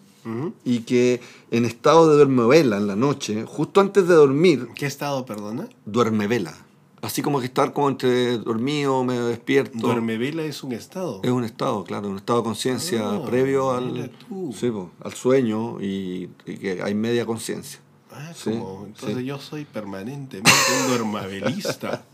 y 0.66 0.80
que 0.82 1.22
en 1.52 1.64
estado 1.64 2.10
de 2.10 2.18
duermevela 2.18 2.78
en 2.78 2.88
la 2.88 2.98
noche, 2.98 3.46
justo 3.46 3.80
antes 3.80 4.08
de 4.08 4.14
dormir... 4.14 4.68
¿Qué 4.76 4.86
estado, 4.86 5.26
perdona? 5.26 5.70
Duermevela. 5.86 6.67
Así 7.08 7.22
como 7.22 7.40
que 7.40 7.46
estar 7.46 7.72
como 7.72 7.88
entre 7.88 8.38
dormido, 8.38 9.02
medio 9.06 9.28
despierto. 9.28 9.78
Duermevela 9.78 10.44
es 10.44 10.62
un 10.62 10.74
estado. 10.74 11.22
Es 11.24 11.32
un 11.32 11.46
estado, 11.46 11.86
claro, 11.86 12.10
un 12.10 12.18
estado 12.18 12.40
de 12.40 12.44
conciencia 12.44 13.02
ah, 13.02 13.26
previo 13.26 13.72
al, 13.72 14.12
sí, 14.54 14.70
al 15.02 15.14
sueño 15.14 15.78
y, 15.80 16.28
que 16.46 16.82
hay 16.84 16.94
media 16.96 17.26
conciencia. 17.26 17.80
Ah, 18.12 18.34
como, 18.44 18.84
entonces 18.88 19.24
yo 19.24 19.40
soy 19.40 19.64
permanentemente 19.64 20.52
un 20.82 20.88
duermabelista. 20.90 22.04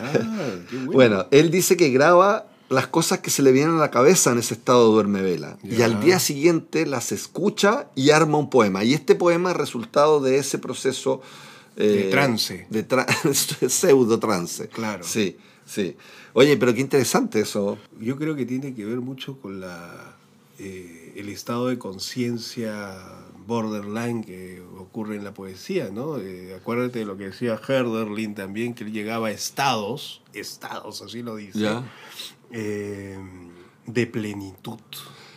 Ah, 0.00 0.12
qué 0.70 0.76
bueno. 0.76 0.92
bueno, 0.92 1.26
él 1.32 1.50
dice 1.50 1.76
que 1.76 1.90
graba 1.90 2.46
las 2.68 2.86
cosas 2.86 3.18
que 3.18 3.30
se 3.30 3.42
le 3.42 3.50
vienen 3.50 3.76
a 3.76 3.80
la 3.80 3.90
cabeza 3.90 4.30
en 4.30 4.38
ese 4.38 4.54
estado 4.54 4.86
de 4.86 4.92
duermevela. 4.92 5.58
Y 5.64 5.82
al 5.82 6.00
día 6.00 6.20
siguiente 6.20 6.86
las 6.86 7.10
escucha 7.10 7.88
y 7.96 8.10
arma 8.10 8.38
un 8.38 8.48
poema. 8.48 8.84
Y 8.84 8.94
este 8.94 9.16
poema 9.16 9.50
es 9.50 9.56
resultado 9.56 10.20
de 10.20 10.38
ese 10.38 10.60
proceso... 10.60 11.20
de 11.76 12.08
eh, 12.08 12.10
trance. 12.10 12.66
De 12.70 12.86
pseudo 13.68 14.18
trance. 14.18 14.68
Claro. 14.68 15.04
Sí, 15.04 15.36
sí. 15.64 15.96
Oye, 16.32 16.56
pero 16.56 16.74
qué 16.74 16.80
interesante 16.80 17.40
eso. 17.40 17.78
Yo 18.00 18.16
creo 18.16 18.34
que 18.34 18.46
tiene 18.46 18.74
que 18.74 18.84
ver 18.84 19.00
mucho 19.00 19.38
con 19.40 19.60
la, 19.60 20.16
eh, 20.58 21.12
el 21.16 21.28
estado 21.28 21.68
de 21.68 21.78
conciencia 21.78 22.94
borderline 23.46 24.24
que 24.24 24.62
ocurre 24.78 25.16
en 25.16 25.24
la 25.24 25.34
poesía, 25.34 25.90
¿no? 25.90 26.18
Eh, 26.18 26.54
acuérdate 26.54 27.00
de 27.00 27.04
lo 27.04 27.16
que 27.16 27.24
decía 27.24 27.60
Herderlin 27.66 28.34
también, 28.34 28.74
que 28.74 28.84
él 28.84 28.92
llegaba 28.92 29.28
a 29.28 29.30
estados, 29.30 30.22
estados, 30.32 31.02
así 31.02 31.22
lo 31.22 31.36
dice, 31.36 31.82
de 32.50 34.06
plenitud, 34.06 34.80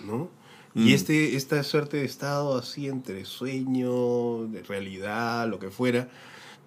¿no? 0.06 0.30
Y 0.78 0.92
mm. 0.92 0.94
este, 0.94 1.36
esta 1.36 1.64
suerte 1.64 1.98
de 1.98 2.06
estado 2.06 2.56
así 2.56 2.88
entre 2.88 3.26
sueño, 3.26 4.46
realidad, 4.68 5.50
lo 5.50 5.58
que 5.58 5.72
fuera, 5.72 6.08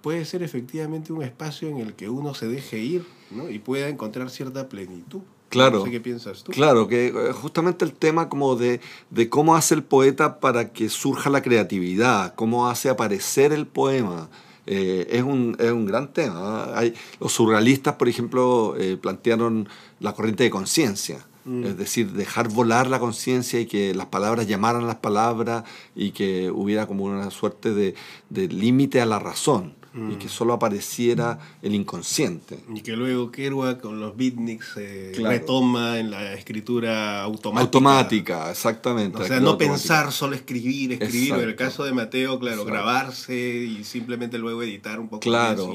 puede 0.03 0.25
ser 0.25 0.42
efectivamente 0.42 1.12
un 1.12 1.23
espacio 1.23 1.68
en 1.68 1.79
el 1.79 1.94
que 1.94 2.09
uno 2.09 2.35
se 2.35 2.49
deje 2.49 2.79
ir 2.79 3.07
¿no? 3.31 3.49
y 3.49 3.61
pueda 3.61 3.88
encontrar 3.88 4.29
cierta 4.29 4.68
plenitud. 4.68 5.20
Claro. 5.49 5.79
No 5.79 5.85
sé 5.85 5.92
qué 5.92 6.01
piensas 6.01 6.42
tú. 6.42 6.51
Claro, 6.51 6.88
que 6.88 7.07
eh, 7.07 7.33
justamente 7.33 7.85
el 7.85 7.92
tema 7.92 8.29
como 8.29 8.57
de, 8.57 8.81
de, 9.11 9.29
cómo 9.29 9.55
hace 9.55 9.75
el 9.75 9.85
poeta 9.85 10.40
para 10.40 10.73
que 10.73 10.88
surja 10.88 11.31
la 11.31 11.42
creatividad, 11.42 12.35
cómo 12.35 12.68
hace 12.68 12.88
aparecer 12.88 13.53
el 13.53 13.68
poema. 13.68 14.29
Eh, 14.66 15.07
es, 15.11 15.23
un, 15.23 15.57
es, 15.61 15.70
un, 15.70 15.87
gran 15.87 16.12
tema. 16.12 16.77
Hay, 16.77 16.94
los 17.20 17.33
surrealistas, 17.33 17.94
por 17.94 18.09
ejemplo, 18.09 18.75
eh, 18.77 18.96
plantearon 18.96 19.68
la 20.01 20.14
corriente 20.14 20.44
de 20.44 20.51
conciencia. 20.51 21.27
Mm. 21.44 21.64
Es 21.64 21.79
decir, 21.79 22.12
dejar 22.12 22.48
volar 22.48 22.87
la 22.88 22.98
conciencia 22.98 23.61
y 23.61 23.66
que 23.66 23.94
las 23.94 24.07
palabras 24.07 24.46
llamaran 24.46 24.87
las 24.87 24.96
palabras 24.96 25.64
y 25.94 26.11
que 26.12 26.50
hubiera 26.50 26.87
como 26.87 27.05
una 27.05 27.31
suerte 27.31 27.72
de, 27.72 27.94
de 28.29 28.48
límite 28.48 29.00
a 29.00 29.07
la 29.07 29.18
razón 29.18 29.80
y 29.94 30.16
que 30.16 30.26
mm. 30.26 30.31
solo 30.31 30.53
apareciera 30.53 31.38
el 31.62 31.74
inconsciente. 31.74 32.59
Y 32.74 32.81
que 32.81 32.96
luego 32.96 33.31
Kerouac 33.31 33.81
con 33.81 34.00
los 34.00 34.16
beatniks 34.16 34.72
se 34.74 35.12
retoma 35.16 35.98
en 35.98 36.11
la 36.11 36.35
escritura 36.35 37.22
automática. 37.22 37.64
Automática, 37.64 38.50
exactamente. 38.50 39.22
O 39.22 39.24
sea, 39.26 39.40
no 39.40 39.59
pensar, 39.59 40.12
solo 40.12 40.35
escribir, 40.35 40.92
escribir. 40.92 41.35
En 41.35 41.48
el 41.48 41.57
caso 41.57 41.85
de 41.85 41.92
Mateo, 41.92 42.38
claro, 42.38 42.64
grabarse 42.64 43.37
y 43.37 43.85
simplemente 43.85 44.38
luego 44.38 44.62
editar 44.62 45.00
un 45.00 45.09
poco. 45.09 45.20
Claro. 45.20 45.72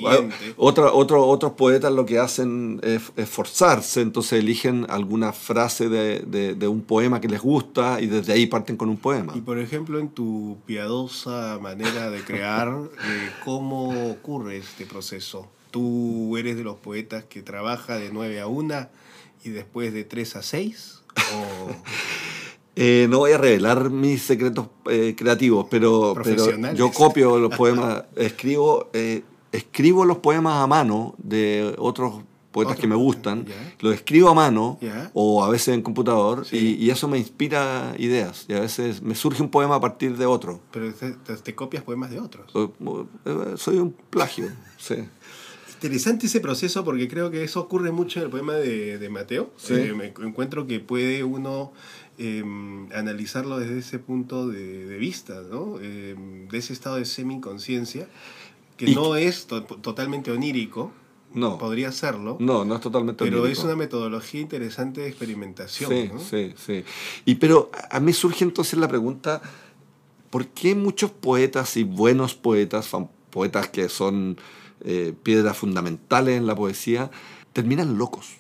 Otra, 0.58 0.92
otro, 0.94 1.26
otros 1.26 1.54
poetas 1.54 1.92
lo 1.92 2.06
que 2.06 2.20
hacen 2.20 2.80
es, 2.84 3.12
forzarse, 3.28 4.02
entonces 4.02 4.40
eligen 4.40 4.86
alguna 4.90 5.34
frase 5.34 5.90
de, 5.90 6.56
de 6.56 6.68
un 6.68 6.82
poema 6.82 7.20
que 7.20 7.28
les 7.28 7.42
gusta 7.42 8.00
y 8.02 8.08
desde 8.08 8.34
ahí 8.34 8.46
parten 8.48 8.78
con 8.78 8.90
un 8.90 8.98
poema. 8.98 9.34
Y 9.36 9.42
por 9.42 9.60
ejemplo, 9.60 10.00
en 10.00 10.10
tu 10.10 10.58
piadosa 10.66 11.60
manera 11.62 12.10
de 12.10 12.22
crear, 12.22 12.68
eh, 13.08 13.30
¿cómo 13.44 14.05
ocurre 14.12 14.58
este 14.58 14.86
proceso? 14.86 15.48
¿Tú 15.72 16.38
eres 16.38 16.56
de 16.58 16.64
los 16.64 16.78
poetas 16.78 17.26
que 17.26 17.42
trabaja 17.42 17.98
de 17.98 18.12
9 18.12 18.40
a 18.40 18.48
1 18.48 18.90
y 19.44 19.50
después 19.50 19.94
de 19.94 20.04
3 20.04 20.36
a 20.38 20.44
6? 20.44 21.04
Eh, 22.78 23.08
no 23.10 23.20
voy 23.20 23.32
a 23.32 23.38
revelar 23.38 23.90
mis 23.90 24.22
secretos 24.22 24.68
eh, 24.90 25.16
creativos, 25.18 25.66
pero, 25.70 26.14
pero, 26.22 26.74
yo 26.74 26.92
copio 26.92 27.40
los 27.40 27.50
poemas, 27.58 28.04
escribo, 28.18 28.90
eh, 28.92 29.24
escribo 29.54 30.04
los 30.04 30.18
poemas 30.18 30.62
a 30.62 30.68
mano 30.68 31.16
de 31.18 31.74
otros 31.78 32.24
poetas 32.56 32.78
que 32.78 32.88
me 32.88 32.96
gustan, 32.96 33.46
lo 33.82 33.92
escribo 33.92 34.30
a 34.30 34.34
mano 34.34 34.80
o 35.14 35.44
a 35.44 35.50
veces 35.50 35.76
en 35.76 35.82
computador 35.82 36.46
y, 36.54 36.90
eso 36.90 37.10
me 37.10 37.18
inspira 37.18 37.94
ideas 37.98 38.46
y 38.48 38.54
a 38.54 38.62
veces 38.62 39.02
me 39.02 39.14
surge 39.14 39.44
un 39.44 39.50
poema 39.50 39.76
a 39.76 39.82
partir 39.82 40.16
de 40.16 40.26
otro. 40.26 40.62
Pero 40.72 40.94
te, 41.44 41.54
copias 41.54 41.84
poemas 41.84 42.12
de 42.12 42.22
otros. 42.22 42.50
Eh, 42.56 43.56
soy 43.58 43.80
un 43.80 43.94
plagio, 44.10 44.48
sí. 44.78 44.96
Interesante 45.74 46.28
ese 46.28 46.40
proceso 46.40 46.86
porque 46.86 47.10
creo 47.10 47.30
que 47.30 47.44
eso 47.44 47.60
ocurre 47.60 47.92
mucho 47.92 48.20
en 48.20 48.26
el 48.26 48.32
poema 48.32 48.54
de, 48.54 49.10
Mateo. 49.10 49.52
Eh, 49.70 49.94
me 49.94 50.14
encuentro 50.26 50.66
que 50.66 50.80
puede 50.80 51.26
uno 51.26 51.74
em, 52.18 52.90
analizarlo 52.94 53.60
desde 53.60 53.80
ese 53.80 54.00
punto 54.00 54.48
de, 54.48 54.98
vista, 54.98 55.42
¿no? 55.52 55.78
Em, 55.82 56.48
de 56.48 56.58
ese 56.58 56.72
estado 56.72 56.96
de 56.96 57.04
semi-inconsciencia, 57.04 58.08
que 58.78 58.96
no 58.96 59.18
es 59.18 59.46
totalmente 59.48 60.32
onírico, 60.32 60.94
no. 61.36 61.58
Podría 61.58 61.92
serlo. 61.92 62.38
No, 62.40 62.64
no 62.64 62.76
es 62.76 62.82
totalmente 62.82 63.24
Pero 63.24 63.46
es 63.46 63.60
una 63.60 63.76
metodología 63.76 64.40
interesante 64.40 65.02
de 65.02 65.10
experimentación. 65.10 65.92
Sí, 65.92 66.10
sí, 66.30 66.54
sí. 66.58 66.84
Y 67.26 67.36
pero 67.36 67.70
a 67.92 68.00
mí 68.00 68.14
surge 68.14 68.46
entonces 68.46 68.80
la 68.80 68.88
pregunta, 68.88 69.42
¿por 70.30 70.48
qué 70.48 70.76
muchos 70.76 71.12
poetas 71.12 71.76
y 71.76 71.84
buenos 71.84 72.36
poetas, 72.36 72.90
poetas 73.30 73.68
que 73.68 73.90
son 73.90 74.38
eh, 74.86 75.14
piedras 75.24 75.58
fundamentales 75.58 76.38
en 76.38 76.48
la 76.48 76.56
poesía, 76.56 77.12
terminan 77.52 77.98
locos? 77.98 78.38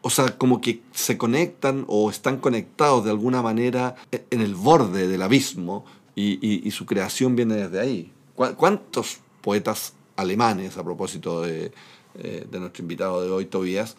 O 0.00 0.08
sea, 0.08 0.38
como 0.38 0.62
que 0.62 0.80
se 0.92 1.18
conectan 1.18 1.84
o 1.88 2.08
están 2.08 2.38
conectados 2.38 3.04
de 3.04 3.10
alguna 3.10 3.42
manera 3.42 3.96
en 4.10 4.40
el 4.40 4.54
borde 4.54 5.08
del 5.08 5.20
abismo 5.20 5.84
y, 6.14 6.66
y 6.66 6.70
su 6.70 6.86
creación 6.86 7.36
viene 7.36 7.54
desde 7.54 7.80
ahí. 7.80 8.12
¿Cuántos 8.34 9.18
poetas 9.42 9.92
alemanes, 10.16 10.78
a 10.78 10.84
propósito 10.84 11.42
de, 11.42 11.72
eh, 12.18 12.46
de 12.50 12.60
nuestro 12.60 12.82
invitado 12.82 13.22
de 13.22 13.30
hoy, 13.30 13.46
Tobías, 13.46 13.96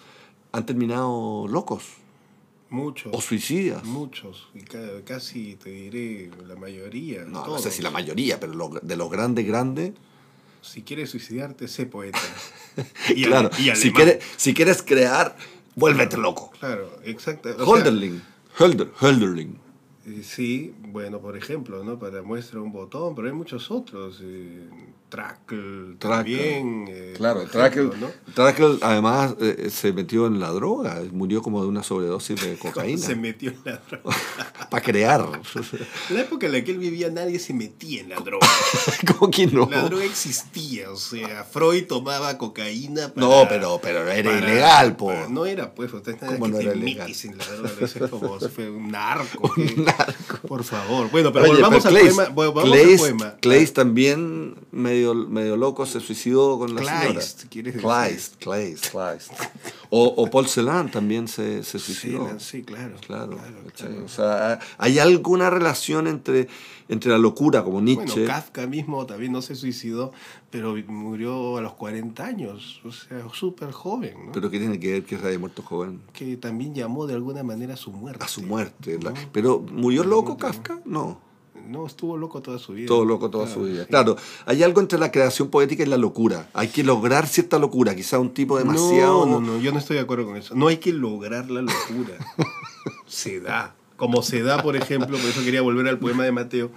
han 0.52 0.66
terminado 0.66 1.48
locos. 1.48 1.84
Muchos. 2.70 3.12
O 3.14 3.20
suicidas. 3.20 3.84
Muchos. 3.84 4.48
Y 4.54 4.62
casi 5.04 5.56
te 5.56 5.70
diré 5.70 6.32
la 6.48 6.56
mayoría. 6.56 7.26
No, 7.26 7.46
no 7.46 7.60
sé 7.60 7.70
si 7.70 7.82
la 7.82 7.92
mayoría, 7.92 8.40
pero 8.40 8.72
de 8.82 8.96
los 8.96 9.12
grandes, 9.12 9.46
grandes. 9.46 9.92
si 10.62 10.82
quieres 10.82 11.10
suicidarte, 11.10 11.68
sé 11.68 11.86
poeta. 11.86 12.20
Y 13.10 13.26
claro, 13.26 13.50
si, 13.76 13.92
quieres, 13.92 14.24
si 14.38 14.54
quieres 14.54 14.82
crear, 14.82 15.36
vuélvete 15.76 16.16
loco. 16.16 16.52
Claro, 16.58 16.90
exacto. 17.04 17.50
Holderling. 17.66 18.22
Holderling. 18.58 19.60
Eh, 20.06 20.24
sí, 20.24 20.74
bueno, 20.80 21.20
por 21.20 21.38
ejemplo, 21.38 21.84
¿no? 21.84 22.00
Para 22.00 22.22
muestra 22.22 22.62
un 22.62 22.72
botón, 22.72 23.14
pero 23.14 23.28
hay 23.28 23.34
muchos 23.34 23.70
otros. 23.70 24.20
Eh, 24.24 24.70
Trackle 25.12 25.98
también. 26.00 26.86
Eh, 26.88 27.14
claro, 27.18 27.46
Trackle, 27.46 27.90
Trackle 28.34 28.78
además 28.82 29.36
eh, 29.42 29.70
se 29.70 29.92
metió 29.92 30.26
en 30.26 30.40
la 30.40 30.52
droga, 30.52 31.02
murió 31.12 31.42
como 31.42 31.62
de 31.62 31.68
una 31.68 31.84
sobredosis 31.84 32.42
de 32.42 32.56
cocaína. 32.58 33.06
se 33.06 33.16
metió 33.18 33.52
en 33.52 33.60
la 33.66 33.82
droga? 33.90 34.16
Para 34.72 34.82
crear. 34.82 35.28
En 36.10 36.16
la 36.16 36.22
época 36.22 36.46
en 36.46 36.54
la 36.54 36.64
que 36.64 36.72
él 36.72 36.78
vivía 36.78 37.10
nadie 37.10 37.40
se 37.40 37.54
metía 37.54 38.00
en 38.00 38.10
la 38.10 38.22
droga. 38.22 38.48
¿Cómo 39.20 39.30
que 39.30 39.48
no? 39.48 39.68
La 39.70 39.82
droga 39.82 40.06
existía, 40.06 40.90
o 40.90 40.96
sea, 40.96 41.44
Freud 41.44 41.88
tomaba 41.88 42.38
cocaína 42.38 43.14
para, 43.14 43.28
No, 43.28 43.46
pero, 43.50 43.82
pero 43.84 44.10
era 44.10 44.38
ilegal, 44.38 44.96
po. 44.96 45.14
no 45.28 45.46
era, 45.46 45.76
pues, 45.76 45.92
usted 45.92 46.16
¿Cómo 46.26 46.48
no 46.48 46.58
era 46.58 46.74
ilegal? 46.74 47.14
En 47.22 47.38
la 47.38 47.46
droga, 47.46 47.70
es 47.82 48.10
como 48.10 48.40
si 48.40 48.48
fue 48.48 48.70
un 48.70 48.90
narco. 48.90 49.52
un 49.58 49.84
narco. 49.84 50.48
Por 50.48 50.64
favor. 50.64 51.12
Bueno, 51.12 51.34
pero 51.34 51.48
volvamos, 51.48 51.86
al, 51.86 51.94
poema, 51.96 52.30
volvamos 52.30 52.78
al 52.78 52.98
poema. 52.98 53.36
Clays 53.42 53.74
también 53.74 54.56
medio 55.02 55.28
medio, 55.30 55.58
loco 55.58 55.86
se 55.86 56.00
suicidó 56.00 56.58
con 56.60 56.76
la 56.76 56.82
Kleist, 56.82 57.52
señora. 57.52 57.72
Kleist, 57.80 58.36
Kleist, 58.38 58.88
Kleist. 58.92 59.32
O, 59.90 60.06
o 60.06 60.30
Paul 60.30 60.48
Celan 60.48 60.90
también 60.90 61.28
se, 61.28 61.64
se 61.64 61.80
suicidó. 61.80 62.40
sí, 62.40 62.64
claro. 62.64 62.96
Claro, 63.06 63.38
O 64.06 64.08
sea, 64.08 64.60
¿hay 64.78 65.00
alguna 65.00 65.50
relación 65.50 66.08
entre, 66.08 66.48
entre 66.88 67.12
la 67.12 67.18
locura 67.18 67.64
como 67.64 67.82
Nietzsche? 67.82 68.22
Bueno, 68.22 68.28
Kafka 68.28 68.68
mismo 68.68 69.06
también 69.06 69.32
no 69.32 69.42
se 69.42 69.56
suicidó, 69.56 70.12
pero 70.50 70.76
murió 70.88 71.58
a 71.58 71.62
los 71.62 71.74
40 71.74 72.24
años, 72.24 72.80
o 72.86 72.92
sea, 72.92 73.28
súper 73.34 73.72
joven. 73.72 74.28
¿no? 74.28 74.32
¿Pero 74.32 74.50
qué 74.50 74.60
tiene 74.60 74.80
que 74.80 74.92
ver 74.94 75.04
que 75.04 75.18
se 75.18 75.28
haya 75.28 75.40
muerto 75.40 75.62
joven? 75.62 76.02
Que 76.14 76.38
también 76.38 76.74
llamó 76.74 77.08
de 77.08 77.16
alguna 77.16 77.44
manera 77.44 77.74
a 77.74 77.78
su 77.78 77.92
muerte. 77.92 78.24
A 78.24 78.28
su 78.28 78.42
muerte. 78.44 79.00
¿Pero 79.32 79.60
murió 79.60 80.04
loco 80.04 80.38
Kafka? 80.38 80.80
No. 80.86 81.31
No, 81.68 81.86
estuvo 81.86 82.18
loco 82.18 82.42
toda 82.42 82.60
su 82.60 82.74
vida. 82.74 82.88
Todo 82.88 83.06
loco 83.06 83.30
toda 83.30 83.48
su 83.48 83.64
vida. 83.64 83.86
Claro, 83.86 84.18
hay 84.46 84.64
algo 84.64 84.82
entre 84.82 85.00
la 85.00 85.12
creación 85.12 85.50
poética 85.50 85.84
y 85.84 85.86
la 85.86 85.98
locura. 85.98 86.50
Hay 86.54 86.70
que 86.70 86.84
lograr 86.84 87.28
cierta 87.28 87.60
locura, 87.60 87.96
quizá 87.96 88.20
un 88.20 88.34
tipo 88.34 88.58
demasiado... 88.58 89.26
No, 89.26 89.40
no, 89.40 89.54
no, 89.54 89.60
yo 89.60 89.72
no 89.72 89.80
estoy 89.80 89.98
de 89.98 90.04
acuerdo 90.04 90.26
con 90.26 90.38
eso. 90.38 90.56
No 90.56 90.68
hay 90.68 90.78
que 90.78 90.94
lograr 90.94 91.50
la 91.50 91.62
locura. 91.62 92.18
se 93.08 93.40
da. 93.40 93.76
Como 93.98 94.24
se 94.24 94.42
da, 94.42 94.62
por 94.64 94.76
ejemplo, 94.76 95.18
por 95.18 95.30
eso 95.30 95.44
quería 95.44 95.62
volver 95.62 95.88
al 95.88 96.00
poema 96.00 96.24
de 96.24 96.32
Mateo, 96.32 96.72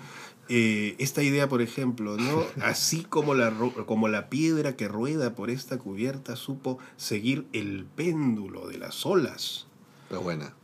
eh, 0.51 0.95
esta 0.99 1.23
idea, 1.23 1.49
por 1.49 1.63
ejemplo, 1.63 2.19
¿no? 2.19 2.45
Así 2.63 3.03
como 3.03 3.35
la, 3.35 3.51
como 3.87 4.09
la 4.09 4.29
piedra 4.29 4.77
que 4.77 4.89
rueda 4.89 5.35
por 5.35 5.49
esta 5.49 5.79
cubierta 5.79 6.37
supo 6.37 6.79
seguir 6.99 7.47
el 7.55 7.87
péndulo 7.87 8.69
de 8.69 8.77
las 8.77 9.07
olas. 9.07 9.67
Pero 10.11 10.21
buena 10.21 10.55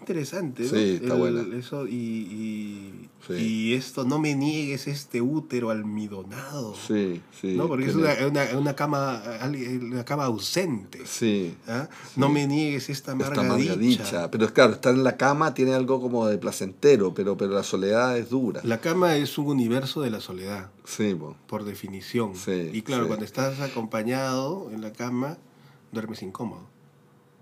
interesante, 0.00 0.62
¿no? 0.64 0.68
Sí, 0.68 0.98
está 1.02 1.14
buena. 1.14 1.56
Eso, 1.56 1.86
y, 1.86 3.08
y, 3.28 3.74
esto, 3.74 4.04
no 4.04 4.18
me 4.18 4.34
niegues 4.34 4.88
este 4.88 5.20
útero 5.20 5.70
almidonado. 5.70 6.74
Sí, 6.74 7.20
sí. 7.40 7.54
¿no? 7.56 7.68
Porque 7.68 7.86
es 7.86 7.94
una, 7.94 8.14
una, 8.56 8.74
cama, 8.74 9.22
una 9.82 10.04
cama 10.04 10.24
ausente. 10.24 11.00
Sí, 11.04 11.54
¿ah? 11.68 11.88
No 12.16 12.28
me 12.28 12.46
niegues 12.46 12.90
esta 12.90 13.12
amarga, 13.12 13.76
dicha. 13.76 14.30
Pero 14.30 14.52
claro, 14.52 14.72
estar 14.72 14.94
en 14.94 15.04
la 15.04 15.16
cama 15.16 15.54
tiene 15.54 15.74
algo 15.74 16.00
como 16.00 16.26
de 16.26 16.38
placentero, 16.38 17.14
pero, 17.14 17.36
pero 17.36 17.52
la 17.52 17.62
soledad 17.62 18.16
es 18.18 18.30
dura. 18.30 18.60
La 18.64 18.80
cama 18.80 19.16
es 19.16 19.38
un 19.38 19.46
universo 19.46 20.00
de 20.00 20.10
la 20.10 20.20
soledad. 20.20 20.70
Sí, 20.84 21.16
Por 21.46 21.64
definición. 21.64 22.34
Sí, 22.34 22.70
y 22.72 22.82
claro, 22.82 23.06
cuando 23.06 23.24
estás 23.24 23.60
acompañado 23.60 24.70
en 24.72 24.80
la 24.80 24.92
cama, 24.92 25.38
duermes 25.92 26.22
incómodo. 26.22 26.69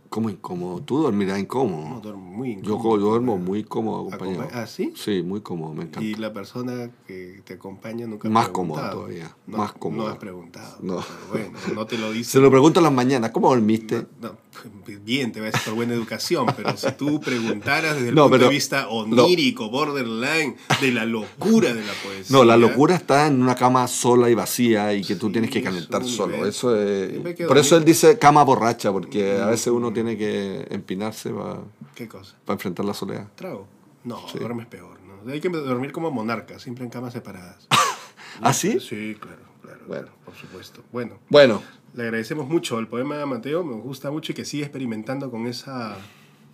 ¿Cómo 0.08 0.30
incómodo? 0.30 0.80
Tú 0.80 1.02
dormirás 1.02 1.38
incómodo. 1.38 1.88
No, 1.88 2.00
duermo 2.00 2.22
muy 2.22 2.52
incómodo. 2.52 2.98
Yo 2.98 3.10
duermo 3.10 3.36
muy 3.36 3.64
cómodo 3.64 4.06
acompañado. 4.06 4.48
¿Ah, 4.54 4.66
sí? 4.66 4.92
Sí, 4.96 5.22
muy 5.22 5.40
cómodo, 5.42 5.74
me 5.74 5.82
encanta. 5.82 6.02
Y 6.02 6.14
la 6.14 6.32
persona 6.32 6.90
que 7.06 7.42
te 7.44 7.54
acompaña 7.54 8.06
nunca 8.06 8.28
Más 8.28 8.48
cómodo 8.48 8.80
todavía, 8.90 9.36
no, 9.46 9.58
más 9.58 9.72
cómodo. 9.72 10.06
No 10.06 10.12
has 10.12 10.18
preguntado. 10.18 10.78
No. 10.80 11.00
bueno, 11.30 11.58
no 11.74 11.86
te 11.86 11.98
lo 11.98 12.10
dice. 12.12 12.30
Se 12.32 12.40
lo 12.40 12.50
pregunto 12.50 12.80
en 12.80 12.84
las 12.84 12.92
mañanas, 12.92 13.30
¿cómo 13.32 13.50
dormiste? 13.50 14.06
No, 14.20 14.32
bien, 15.04 15.32
te 15.32 15.40
va 15.40 15.46
a 15.46 15.50
decir 15.50 15.64
por 15.64 15.74
buena 15.74 15.94
educación, 15.94 16.46
pero 16.56 16.76
si 16.76 16.90
tú 16.92 17.20
preguntaras 17.20 17.96
desde 17.96 18.10
el 18.10 18.14
punto 18.14 18.38
de 18.38 18.48
vista 18.48 18.88
onírico, 18.88 19.70
borderline, 19.70 20.56
de 20.80 20.92
la 20.92 21.04
locura 21.04 21.72
de 21.72 21.84
la 21.84 21.92
poesía. 22.02 22.36
No, 22.36 22.44
la 22.44 22.56
locura 22.56 22.96
está 22.96 23.26
en 23.26 23.42
una 23.42 23.54
cama 23.54 23.86
sola 23.88 24.30
y 24.30 24.34
vacía 24.34 24.92
y 24.94 25.02
que 25.02 25.16
tú 25.16 25.30
tienes 25.30 25.50
que 25.50 25.62
calentar 25.62 26.04
solo. 26.04 26.46
Eso 26.46 26.76
es, 26.76 27.36
por 27.46 27.58
eso 27.58 27.76
él 27.76 27.84
dice 27.84 28.18
cama 28.18 28.42
borracha, 28.42 28.92
porque 28.92 29.38
a 29.38 29.46
veces 29.46 29.68
uno 29.68 29.92
tiene 29.92 30.16
que 30.16 30.66
empinarse 30.70 31.30
para, 31.30 31.60
¿Qué 31.94 32.08
cosa? 32.08 32.36
para 32.44 32.54
enfrentar 32.54 32.84
la 32.84 32.94
soledad. 32.94 33.28
¿Trago? 33.34 33.66
No, 34.04 34.24
duermes 34.34 34.66
peor. 34.66 34.98
¿no? 35.02 35.32
Hay 35.32 35.40
que 35.40 35.48
dormir 35.48 35.92
como 35.92 36.10
monarca, 36.10 36.58
siempre 36.58 36.84
en 36.84 36.90
camas 36.90 37.12
separadas. 37.12 37.66
¿Ah, 38.40 38.52
sí? 38.52 38.78
Sí, 38.80 39.16
claro, 39.20 39.42
claro. 39.62 39.80
Bueno. 39.86 40.08
por 40.24 40.34
supuesto. 40.34 40.82
Bueno. 40.92 41.18
Bueno. 41.28 41.62
Le 41.94 42.02
agradecemos 42.02 42.48
mucho 42.48 42.78
el 42.78 42.86
poema 42.86 43.16
de 43.16 43.26
Mateo, 43.26 43.64
me 43.64 43.74
gusta 43.74 44.10
mucho 44.10 44.32
y 44.32 44.34
que 44.34 44.44
sigue 44.44 44.64
experimentando 44.64 45.30
con 45.30 45.46
esa, 45.46 45.96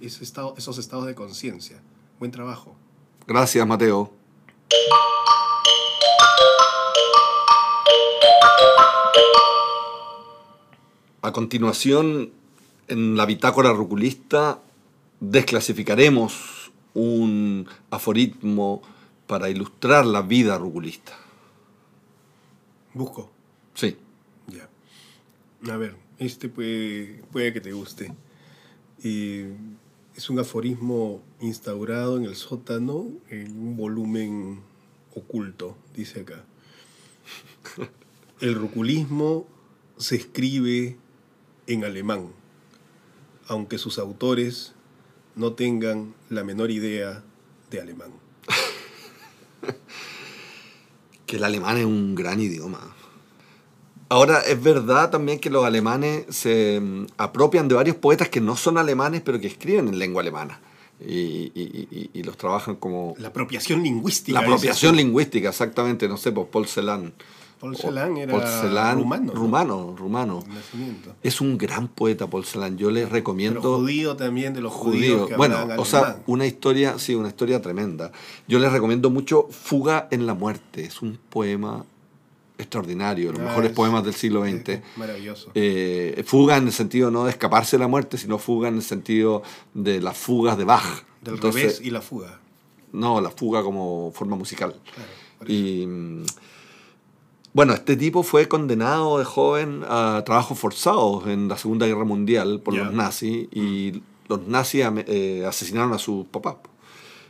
ese 0.01 0.25
estado, 0.25 0.55
esos 0.57 0.79
estados 0.79 1.07
de 1.07 1.15
conciencia. 1.15 1.81
Buen 2.19 2.31
trabajo. 2.31 2.77
Gracias, 3.27 3.67
Mateo. 3.67 4.13
A 11.23 11.33
continuación, 11.33 12.33
en 12.89 13.17
la 13.17 13.25
bitácora 13.25 13.73
ruculista 13.73 14.61
desclasificaremos 15.21 16.71
un 16.93 17.67
aforismo 17.91 18.83
para 19.27 19.49
ilustrar 19.49 20.05
la 20.05 20.23
vida 20.23 20.59
ruculista. 20.59 21.13
Busco. 22.93 23.31
Sí. 23.75 23.97
A 25.71 25.79
ver, 25.79 25.97
este 26.19 26.51
puede, 26.51 27.23
puede 27.33 27.53
que 27.53 27.61
te 27.61 27.73
guste. 27.73 28.13
es 29.03 30.31
un 30.31 30.39
aforismo 30.39 31.23
instaurado 31.41 32.19
en 32.19 32.25
el 32.25 32.37
sótano 32.37 33.09
en 33.31 33.57
un 33.57 33.77
volumen 33.77 34.61
oculto, 35.15 35.77
dice 35.95 36.21
acá. 36.21 36.45
El 38.41 38.57
ruculismo 38.57 39.47
se 39.97 40.17
escribe 40.17 40.99
en 41.67 41.85
alemán, 41.85 42.33
aunque 43.47 43.79
sus 43.79 43.99
autores 43.99 44.75
no 45.35 45.55
tengan 45.55 46.15
la 46.29 46.45
menor 46.45 46.71
idea 46.71 47.25
de 47.71 47.81
alemán. 47.81 48.11
que 51.27 51.37
el 51.37 51.45
alemán 51.45 51.79
es 51.79 51.87
un 51.87 52.15
gran 52.15 52.41
idioma. 52.41 52.95
Ahora, 54.15 54.43
es 54.47 54.63
verdad 54.63 55.11
también 55.11 55.41
que 55.41 55.51
los 55.51 55.65
alemanes 55.65 56.27
se 56.29 56.79
mm, 56.81 57.07
apropian 57.17 57.67
de 57.67 57.75
varios 57.75 57.97
poetas 57.97 58.29
que 58.29 58.41
no 58.41 58.55
son 58.55 58.79
alemanes, 58.79 59.23
pero 59.25 59.41
que 59.41 59.49
escriben 59.49 59.89
en 59.89 59.99
lengua 59.99 60.23
alemana. 60.23 60.61
Y, 61.05 62.23
los 62.23 62.37
trabajan 62.37 62.77
como... 62.77 63.17
La 63.19 63.29
apropiación 63.29 63.83
lingüística. 63.83 64.39
La 64.39 64.47
apropiación 64.47 64.95
lingüística, 64.95 65.49
exactamente. 65.49 66.07
No 66.07 66.17
sé, 66.17 66.31
pues 66.31 66.47
Paul 66.47 66.69
Celan 66.69 67.13
Paul 67.59 67.77
Celan 67.77 68.17
era 68.17 68.95
rumano. 68.95 69.33
Rumano, 69.33 69.97
rumano. 69.97 70.45
Es 71.25 71.41
un 71.41 71.59
gran 71.59 71.89
poeta 71.89 72.31
Paul 72.31 72.45
Celan. 72.45 72.79
Yo 72.79 72.93
les 72.93 73.09
recomiendo. 73.09 73.61
Pero 73.61 73.79
judío 73.79 74.15
también 74.15 74.55
de 74.55 74.61
los 74.61 74.73
judíos. 74.73 75.27
que 75.27 75.35
bueno, 75.35 75.67
o 75.77 75.85
sea, 75.85 76.23
una 76.29 76.47
historia, 76.47 77.01
sí, 77.01 77.17
una 77.17 77.31
historia 77.31 77.61
tremenda. 77.61 78.13
Yo 78.47 78.61
les 78.61 78.71
recomiendo 78.71 79.11
mucho 79.11 79.49
Fuga 79.51 80.07
en 80.13 80.25
la 80.27 80.35
muerte. 80.35 80.85
Es 80.85 81.03
un 81.03 81.19
poema 81.31 81.85
extraordinario, 82.59 83.33
los 83.33 83.41
ah, 83.41 83.45
mejores 83.45 83.73
poemas 83.73 84.05
del 84.05 84.15
siglo 84.15 84.45
XX. 84.45 84.81
maravilloso. 84.97 85.51
Eh, 85.55 86.23
fuga 86.27 86.57
en 86.57 86.67
el 86.67 86.73
sentido 86.73 87.11
no 87.11 87.25
de 87.25 87.31
escaparse 87.31 87.77
de 87.77 87.81
la 87.81 87.89
muerte, 87.89 88.19
sino 88.19 88.39
fuga 88.39 88.69
en 88.69 88.77
el 88.77 88.83
sentido 88.83 89.43
de 89.75 90.01
las 90.01 90.17
fugas 90.17 90.57
de 90.57 90.65
Bach. 90.65 91.05
Del 91.21 91.39
revés 91.39 91.81
y 91.83 91.91
la 91.91 92.01
fuga. 92.01 92.41
No, 92.93 93.21
la 93.21 93.31
fuga 93.31 93.63
como 93.63 94.13
forma 94.13 94.37
musical. 94.37 94.75
y 95.47 95.85
mm, 95.87 96.25
bueno, 97.53 97.73
este 97.73 97.97
tipo 97.97 98.23
fue 98.23 98.49
condenado 98.49 99.19
de 99.19 99.25
joven 99.25 99.85
a 99.89 100.23
trabajos 100.25 100.59
forzados 100.59 101.27
en 101.29 101.49
la 101.49 101.57
Segunda 101.57 101.87
Guerra 101.87 102.05
Mundial 102.05 102.61
por 102.61 102.75
los 102.75 102.93
nazis 102.93 103.49
y 103.53 104.03
los 104.29 104.47
nazis 104.47 104.85
eh, 105.07 105.45
asesinaron 105.47 105.93
a 105.93 105.99
su 105.99 106.27
papá. 106.31 106.59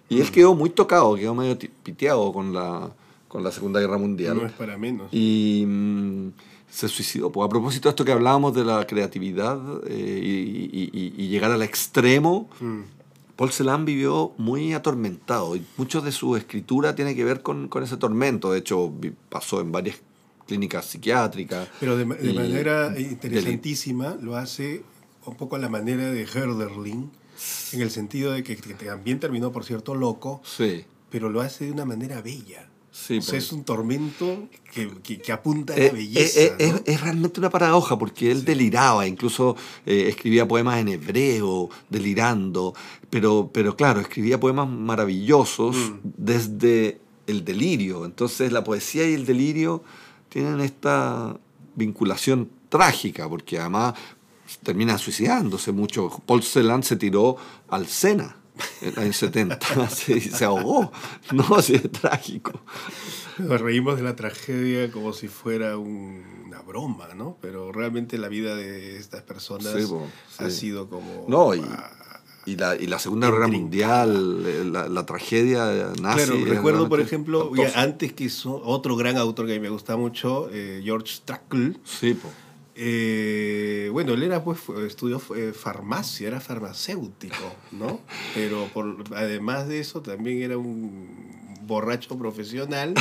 Y 0.08 0.20
él 0.20 0.28
mm. 0.28 0.32
quedó 0.32 0.54
muy 0.54 0.70
tocado, 0.70 1.14
quedó 1.16 1.34
medio 1.34 1.58
piteado 1.82 2.32
con 2.32 2.52
la, 2.54 2.90
con 3.34 3.42
la 3.42 3.50
Segunda 3.50 3.80
Guerra 3.80 3.98
Mundial. 3.98 4.36
No 4.36 4.46
es 4.46 4.52
para 4.52 4.78
menos. 4.78 5.08
Y 5.12 5.64
mm, 5.66 6.28
se 6.70 6.86
suicidó. 6.86 7.32
Pues 7.32 7.44
a 7.44 7.48
propósito 7.48 7.88
de 7.88 7.90
esto 7.90 8.04
que 8.04 8.12
hablábamos 8.12 8.54
de 8.54 8.64
la 8.64 8.86
creatividad 8.86 9.58
eh, 9.88 10.70
y, 10.72 11.26
llegar 11.26 11.50
al 11.50 11.62
extremo, 11.62 12.48
mm. 12.60 12.82
Paul 13.34 13.50
Celan 13.50 13.84
vivió 13.84 14.34
muy 14.38 14.72
atormentado 14.72 15.56
y 15.56 15.66
mucho 15.76 16.00
de 16.00 16.12
su 16.12 16.36
escritura 16.36 16.94
tiene 16.94 17.16
que 17.16 17.24
ver 17.24 17.42
con, 17.42 17.66
con 17.66 17.82
ese 17.82 17.96
tormento. 17.96 18.52
De 18.52 18.60
hecho, 18.60 18.92
pasó 19.30 19.60
en 19.60 19.72
varias 19.72 19.96
clínica 20.46 20.80
psiquiátrica. 20.80 21.66
Pero 21.80 21.96
de, 21.96 22.04
de 22.04 22.30
y- 22.30 22.34
manera 22.34 22.94
interesantísima 22.96 24.16
lo 24.22 24.36
hace 24.36 24.84
un 25.26 25.34
poco 25.34 25.56
a 25.56 25.58
la 25.58 25.68
manera 25.68 26.08
de 26.12 26.22
Herderling, 26.22 27.10
en 27.72 27.80
el 27.80 27.90
sentido 27.90 28.30
de 28.30 28.44
que, 28.44 28.54
que 28.56 28.74
también 28.74 29.18
terminó, 29.18 29.50
por 29.50 29.64
cierto, 29.64 29.96
loco, 29.96 30.40
Sí, 30.44 30.84
pero 31.10 31.30
lo 31.30 31.40
hace 31.40 31.64
de 31.64 31.72
una 31.72 31.84
manera 31.84 32.22
bella. 32.22 32.68
Sí. 32.94 33.18
o 33.18 33.22
sea, 33.22 33.32
pues. 33.32 33.44
es 33.44 33.52
un 33.52 33.64
tormento 33.64 34.48
que, 34.72 34.88
que- 35.02 35.18
que 35.20 35.32
apunta 35.32 35.72
a 35.74 35.76
Eh, 35.76 35.86
la 35.88 35.92
belleza. 35.94 36.40
eh, 36.40 36.54
eh, 36.58 36.68
¿no? 36.70 36.76
es, 36.76 36.82
es 36.86 37.00
realmente 37.00 37.40
una 37.40 37.50
paradoja 37.50 37.98
porque 37.98 38.30
él 38.30 38.44
deliraba, 38.44 39.06
incluso 39.06 39.56
eh, 39.84 40.06
escribía 40.08 40.46
poemas 40.46 40.78
en 40.80 40.88
hebreo, 40.88 41.68
delirando, 41.90 42.72
pero, 43.10 43.50
pero 43.52 43.74
claro, 43.76 44.00
escribía 44.00 44.38
poemas 44.38 44.68
maravillosos 44.68 45.74
Mm. 45.76 45.98
desde 46.16 47.00
el 47.26 47.44
delirio. 47.44 48.04
Entonces 48.04 48.52
la 48.52 48.62
poesía 48.62 49.08
y 49.08 49.14
el 49.14 49.26
delirio 49.26 49.82
tienen 50.28 50.60
esta 50.60 51.36
vinculación 51.74 52.48
trágica, 52.68 53.28
porque 53.28 53.58
además 53.58 53.94
terminan 54.62 54.98
suicidándose 54.98 55.72
mucho. 55.72 56.10
Paul 56.26 56.42
Celan 56.42 56.82
se 56.82 56.96
tiró 56.96 57.36
al 57.68 57.86
Sena 57.86 58.36
en 58.36 58.43
el 58.82 58.98
año 58.98 59.12
70 59.12 59.88
se, 59.90 60.20
se 60.20 60.44
ahogó. 60.44 60.90
No, 61.32 61.60
sí, 61.62 61.74
es 61.74 61.90
trágico. 61.90 62.52
Nos 63.38 63.60
reímos 63.60 63.96
de 63.96 64.02
la 64.02 64.14
tragedia 64.16 64.90
como 64.92 65.12
si 65.12 65.28
fuera 65.28 65.76
un- 65.76 66.22
una 66.46 66.62
broma, 66.62 67.08
¿no? 67.14 67.36
Pero 67.40 67.72
realmente 67.72 68.16
la 68.18 68.28
vida 68.28 68.54
de 68.54 68.96
estas 68.98 69.22
personas 69.22 69.72
Sí, 69.72 69.88
ha 70.38 70.50
sido 70.50 70.88
como... 70.88 71.24
No, 71.28 71.54
y- 71.54 71.64
Y 72.46 72.56
la, 72.56 72.76
y 72.76 72.86
la 72.86 72.98
Segunda 72.98 73.30
Guerra. 73.30 73.48
Mundial, 73.48 74.44
eh, 74.46 74.64
la, 74.70 74.86
la 74.86 75.06
tragedia 75.06 75.92
nazi. 76.00 76.26
Claro, 76.26 76.44
recuerdo, 76.44 76.88
por 76.90 77.00
ejemplo, 77.00 77.50
antes 77.74 78.12
que 78.12 78.24
hizo 78.24 78.60
otro 78.62 78.96
gran 78.96 79.16
autor 79.16 79.46
que 79.46 79.52
a 79.52 79.54
mí 79.56 79.60
me 79.62 79.70
gusta 79.70 79.96
mucho, 79.96 80.50
eh, 80.52 80.82
George 80.84 81.20
Trakl. 81.24 81.78
Sí, 81.84 82.12
po. 82.12 82.28
Eh, 82.76 83.88
bueno, 83.92 84.14
él 84.14 84.22
era, 84.22 84.42
pues, 84.42 84.58
estudió 84.86 85.20
eh, 85.36 85.52
farmacia, 85.52 86.28
era 86.28 86.40
farmacéutico, 86.40 87.54
¿no? 87.72 88.00
Pero 88.34 88.68
por, 88.68 89.04
además 89.14 89.68
de 89.68 89.80
eso, 89.80 90.02
también 90.02 90.42
era 90.42 90.58
un 90.58 91.08
borracho 91.66 92.18
profesional 92.18 92.94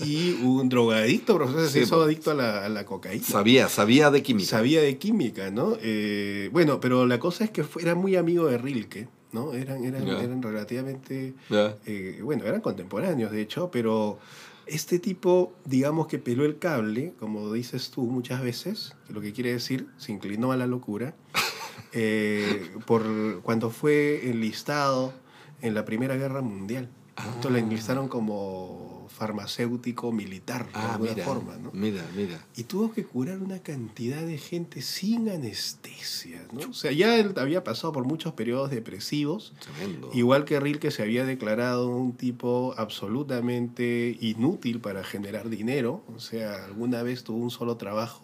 y 0.00 0.32
un 0.32 0.68
drogadicto 0.68 1.36
profesional, 1.36 1.70
se 1.70 1.80
hizo 1.82 1.96
po. 1.96 2.02
adicto 2.02 2.30
a 2.32 2.34
la, 2.34 2.64
a 2.64 2.68
la 2.68 2.84
cocaína. 2.84 3.24
Sabía, 3.24 3.68
sabía 3.68 4.10
de 4.10 4.22
química. 4.22 4.48
Sabía 4.50 4.82
de 4.82 4.98
química, 4.98 5.50
¿no? 5.50 5.76
Eh, 5.80 6.50
bueno, 6.52 6.80
pero 6.80 7.06
la 7.06 7.18
cosa 7.18 7.44
es 7.44 7.50
que 7.50 7.62
fue- 7.64 7.82
era 7.82 7.94
muy 7.94 8.16
amigo 8.16 8.46
de 8.46 8.58
Rilke, 8.58 9.08
¿no? 9.32 9.54
Eran, 9.54 9.84
eran, 9.84 10.04
Ya. 10.04 10.20
eran 10.22 10.42
relativamente, 10.42 11.34
Ya. 11.48 11.76
eh, 11.86 12.20
bueno, 12.22 12.44
eran 12.44 12.60
contemporáneos, 12.60 13.30
de 13.30 13.40
hecho, 13.40 13.70
pero 13.70 14.18
este 14.66 14.98
tipo, 14.98 15.54
digamos 15.64 16.06
que 16.08 16.18
peló 16.18 16.44
el 16.44 16.58
cable, 16.58 17.14
como 17.18 17.52
dices 17.52 17.90
tú 17.90 18.02
muchas 18.02 18.42
veces, 18.42 18.96
que 19.06 19.12
lo 19.12 19.20
que 19.20 19.32
quiere 19.32 19.52
decir, 19.52 19.88
se 19.96 20.12
inclinó 20.12 20.52
a 20.52 20.56
la 20.56 20.66
locura, 20.66 21.14
eh, 21.92 22.72
por 22.86 23.42
cuando 23.42 23.70
fue 23.70 24.28
enlistado 24.28 25.12
en 25.60 25.74
la 25.74 25.84
Primera 25.84 26.16
Guerra 26.16 26.42
Mundial. 26.42 26.90
Entonces 27.18 27.50
lo 27.52 27.58
enlistaron 27.58 28.08
como 28.08 29.06
farmacéutico 29.08 30.12
militar, 30.12 30.66
de 30.66 30.72
Ah, 30.74 30.92
alguna 30.94 31.12
mira, 31.12 31.24
forma, 31.24 31.56
¿no? 31.56 31.70
mira, 31.72 32.04
mira. 32.14 32.44
Y 32.54 32.64
tuvo 32.64 32.92
que 32.92 33.04
curar 33.06 33.38
una 33.38 33.60
cantidad 33.60 34.20
de 34.20 34.36
gente 34.36 34.82
sin 34.82 35.30
anestesia, 35.30 36.46
¿no? 36.52 36.68
O 36.68 36.74
sea, 36.74 36.92
ya 36.92 37.16
él 37.16 37.32
había 37.38 37.64
pasado 37.64 37.92
por 37.94 38.04
muchos 38.04 38.34
periodos 38.34 38.70
depresivos, 38.70 39.54
Tremendo. 39.60 40.10
igual 40.12 40.44
que 40.44 40.60
Rilke 40.60 40.90
se 40.90 41.02
había 41.02 41.24
declarado 41.24 41.88
un 41.88 42.12
tipo 42.12 42.74
absolutamente 42.76 44.16
inútil 44.20 44.80
para 44.80 45.02
generar 45.02 45.48
dinero, 45.48 46.04
o 46.14 46.18
sea, 46.20 46.64
alguna 46.66 47.02
vez 47.02 47.24
tuvo 47.24 47.38
un 47.38 47.50
solo 47.50 47.78
trabajo, 47.78 48.22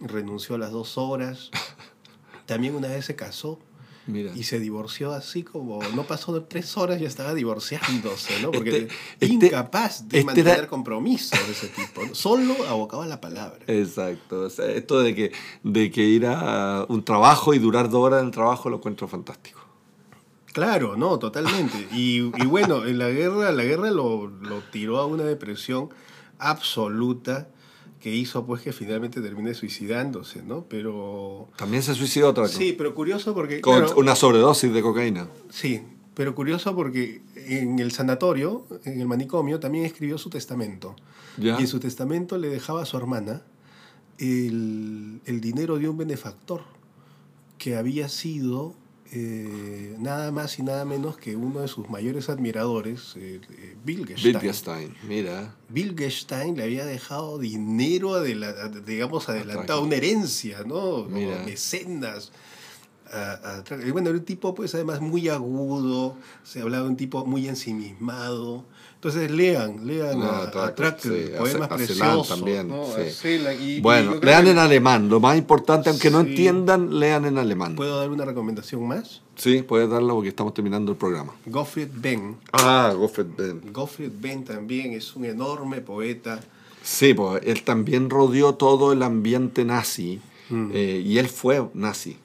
renunció 0.00 0.56
a 0.56 0.58
las 0.58 0.72
dos 0.72 0.98
horas, 0.98 1.50
también 2.46 2.74
una 2.74 2.88
vez 2.88 3.04
se 3.04 3.14
casó 3.14 3.60
Mira. 4.10 4.32
y 4.34 4.42
se 4.44 4.58
divorció 4.58 5.12
así 5.12 5.42
como, 5.42 5.80
no 5.94 6.04
pasó 6.04 6.32
de 6.34 6.40
tres 6.40 6.76
horas, 6.76 7.00
ya 7.00 7.06
estaba 7.08 7.32
divorciándose, 7.34 8.40
¿no? 8.42 8.50
Porque 8.50 8.70
Este- 8.70 8.94
este- 9.20 9.46
incapaz 9.46 10.08
de 10.08 10.18
este 10.18 10.26
mantener 10.26 10.58
era- 10.58 10.66
compromisos 10.66 11.38
de 11.46 11.52
ese 11.52 11.68
tipo, 11.68 12.04
¿no? 12.04 12.14
solo 12.14 12.54
abocado 12.68 13.02
a 13.02 13.06
la 13.06 13.20
palabra. 13.20 13.58
Exacto. 13.66 14.42
O 14.42 14.50
sea, 14.50 14.66
esto 14.66 15.00
de 15.00 15.14
que, 15.14 15.32
de 15.62 15.90
que 15.90 16.02
ir 16.04 16.26
a 16.26 16.84
un 16.88 17.04
trabajo 17.04 17.54
y 17.54 17.58
durar 17.58 17.88
dos 17.88 18.04
horas 18.04 18.20
en 18.20 18.26
el 18.26 18.32
trabajo 18.32 18.68
lo 18.70 18.76
encuentro 18.76 19.08
fantástico. 19.08 19.60
Claro, 20.52 20.96
no, 20.96 21.18
totalmente. 21.20 21.86
Y, 21.92 22.16
y 22.42 22.46
bueno, 22.46 22.84
en 22.84 22.98
la 22.98 23.08
guerra, 23.08 23.52
la 23.52 23.62
guerra 23.62 23.90
lo, 23.92 24.26
lo 24.26 24.60
tiró 24.72 24.98
a 24.98 25.06
una 25.06 25.22
depresión 25.22 25.90
absoluta 26.40 27.48
que 28.00 28.14
hizo 28.14 28.46
pues 28.46 28.62
que 28.62 28.72
finalmente 28.72 29.20
termine 29.20 29.52
suicidándose, 29.54 30.42
¿no? 30.42 30.64
Pero... 30.68 31.48
También 31.56 31.82
se 31.82 31.94
suicidó 31.94 32.30
otra 32.30 32.44
vez. 32.44 32.52
Sí, 32.52 32.74
pero 32.76 32.94
curioso 32.94 33.34
porque... 33.34 33.60
Con 33.60 33.78
claro, 33.78 33.94
una 33.96 34.16
sobredosis 34.16 34.72
de 34.72 34.80
cocaína. 34.80 35.28
Sí, 35.50 35.82
pero 36.14 36.34
curioso 36.34 36.74
porque 36.74 37.20
en 37.34 37.78
el 37.78 37.92
sanatorio, 37.92 38.66
en 38.84 39.00
el 39.00 39.06
manicomio, 39.06 39.60
también 39.60 39.84
escribió 39.84 40.16
su 40.16 40.30
testamento. 40.30 40.96
¿Ya? 41.36 41.58
Y 41.58 41.62
en 41.62 41.68
su 41.68 41.78
testamento 41.78 42.38
le 42.38 42.48
dejaba 42.48 42.82
a 42.82 42.86
su 42.86 42.96
hermana 42.96 43.42
el, 44.18 45.20
el 45.26 45.40
dinero 45.42 45.78
de 45.78 45.88
un 45.88 45.98
benefactor 45.98 46.62
que 47.58 47.76
había 47.76 48.08
sido 48.08 48.74
eh, 49.12 49.94
nada 49.98 50.30
más 50.32 50.58
y 50.58 50.62
nada 50.62 50.84
menos 50.84 51.16
que 51.16 51.34
uno 51.36 51.60
de 51.60 51.68
sus 51.68 51.88
mayores 51.90 52.28
admiradores, 52.28 53.14
eh, 53.16 53.40
eh, 53.50 53.76
Wittgenstein. 53.86 54.34
Wittgenstein, 54.36 54.94
mira. 55.08 55.56
Wittgenstein 55.74 56.56
le 56.56 56.64
había 56.64 56.84
dejado 56.84 57.38
dinero, 57.38 58.14
adela- 58.14 58.68
digamos, 58.86 59.28
adelantado, 59.28 59.82
una 59.82 59.96
herencia, 59.96 60.60
¿no? 60.64 61.04
Como 61.04 61.08
Mira. 61.10 61.42
mecenas. 61.44 62.30
A- 63.12 63.62
a- 63.74 63.86
y 63.86 63.90
bueno, 63.90 64.08
era 64.10 64.18
un 64.18 64.24
tipo, 64.24 64.54
pues, 64.54 64.74
además 64.74 65.00
muy 65.00 65.28
agudo, 65.28 66.16
se 66.44 66.60
hablaba 66.62 66.84
de 66.84 66.90
un 66.90 66.96
tipo 66.96 67.24
muy 67.26 67.48
ensimismado. 67.48 68.64
Entonces, 68.94 69.30
lean, 69.30 69.86
lean 69.86 70.18
No, 70.18 70.26
a, 70.26 70.38
a 70.40 70.42
Atraco, 70.48 70.74
Trakl, 70.74 71.00
sí, 71.08 71.32
a 71.34 71.38
poemas 71.38 71.70
a 71.70 71.76
preciosos. 71.76 72.28
también, 72.28 72.68
¿no? 72.68 72.84
sí. 72.84 73.28
A 73.46 73.54
y- 73.54 73.76
y 73.76 73.80
Bueno, 73.80 74.10
creo 74.12 74.24
lean 74.24 74.44
que- 74.44 74.50
en 74.50 74.58
alemán. 74.58 75.08
Lo 75.08 75.20
más 75.20 75.38
importante, 75.38 75.88
aunque 75.88 76.10
no 76.10 76.22
Sí. 76.22 76.28
entiendan, 76.28 76.98
lean 77.00 77.24
en 77.24 77.38
alemán. 77.38 77.76
¿Puedo 77.76 77.98
dar 77.98 78.10
una 78.10 78.26
recomendación 78.26 78.86
más? 78.86 79.22
Sí, 79.36 79.62
puedes 79.62 79.88
darlo 79.88 80.14
porque 80.16 80.28
estamos 80.28 80.52
terminando 80.52 80.92
el 80.92 80.98
programa. 80.98 81.32
Gottfried 81.46 81.88
Benn. 81.94 82.36
Ah, 82.52 82.92
Goffred 82.94 83.28
Ben. 83.38 83.72
Gottfried 83.72 84.12
Benn 84.20 84.44
también 84.44 84.92
es 84.92 85.16
un 85.16 85.24
enorme 85.24 85.80
poeta. 85.80 86.38
Sí, 86.82 87.14
pues 87.14 87.42
él 87.46 87.62
también 87.62 88.10
rodeó 88.10 88.54
todo 88.54 88.92
el 88.92 89.02
ambiente 89.02 89.64
nazi 89.64 90.20
Mm. 90.50 90.70
eh, 90.74 91.02
y 91.06 91.16
él 91.18 91.28
fue 91.28 91.66
nazi. 91.72 92.18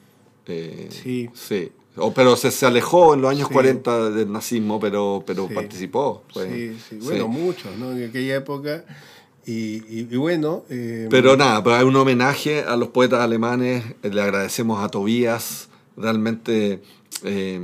Eh, 0.46 0.88
Sí. 0.90 1.28
Sí. 1.34 1.72
O, 1.98 2.12
pero 2.12 2.36
se, 2.36 2.50
se 2.50 2.66
alejó 2.66 3.14
en 3.14 3.22
los 3.22 3.30
años 3.30 3.48
Sí. 3.48 3.54
40 3.54 4.10
del 4.10 4.30
nazismo, 4.30 4.78
pero, 4.78 5.22
pero 5.26 5.48
Sí. 5.48 5.54
participó. 5.54 6.22
pues. 6.32 6.52
sí, 6.52 6.76
sí. 6.90 6.98
Bueno, 7.02 7.26
muchos, 7.28 7.74
¿no? 7.78 7.92
En 7.92 8.08
aquella 8.10 8.36
época. 8.36 8.84
Y, 9.46 9.76
y- 9.88 10.08
y 10.10 10.16
bueno. 10.16 10.64
eh, 10.68 11.06
Pero 11.10 11.36
nada, 11.36 11.62
pero 11.62 11.76
hay 11.76 11.84
un 11.84 11.96
homenaje 11.96 12.62
a 12.64 12.76
los 12.76 12.88
poetas 12.88 13.20
alemanes. 13.20 13.84
eh, 14.02 14.10
Le 14.10 14.20
agradecemos 14.20 14.82
a 14.84 14.88
Tobías. 14.88 15.68
Realmente 15.96 16.82
eh, 17.22 17.58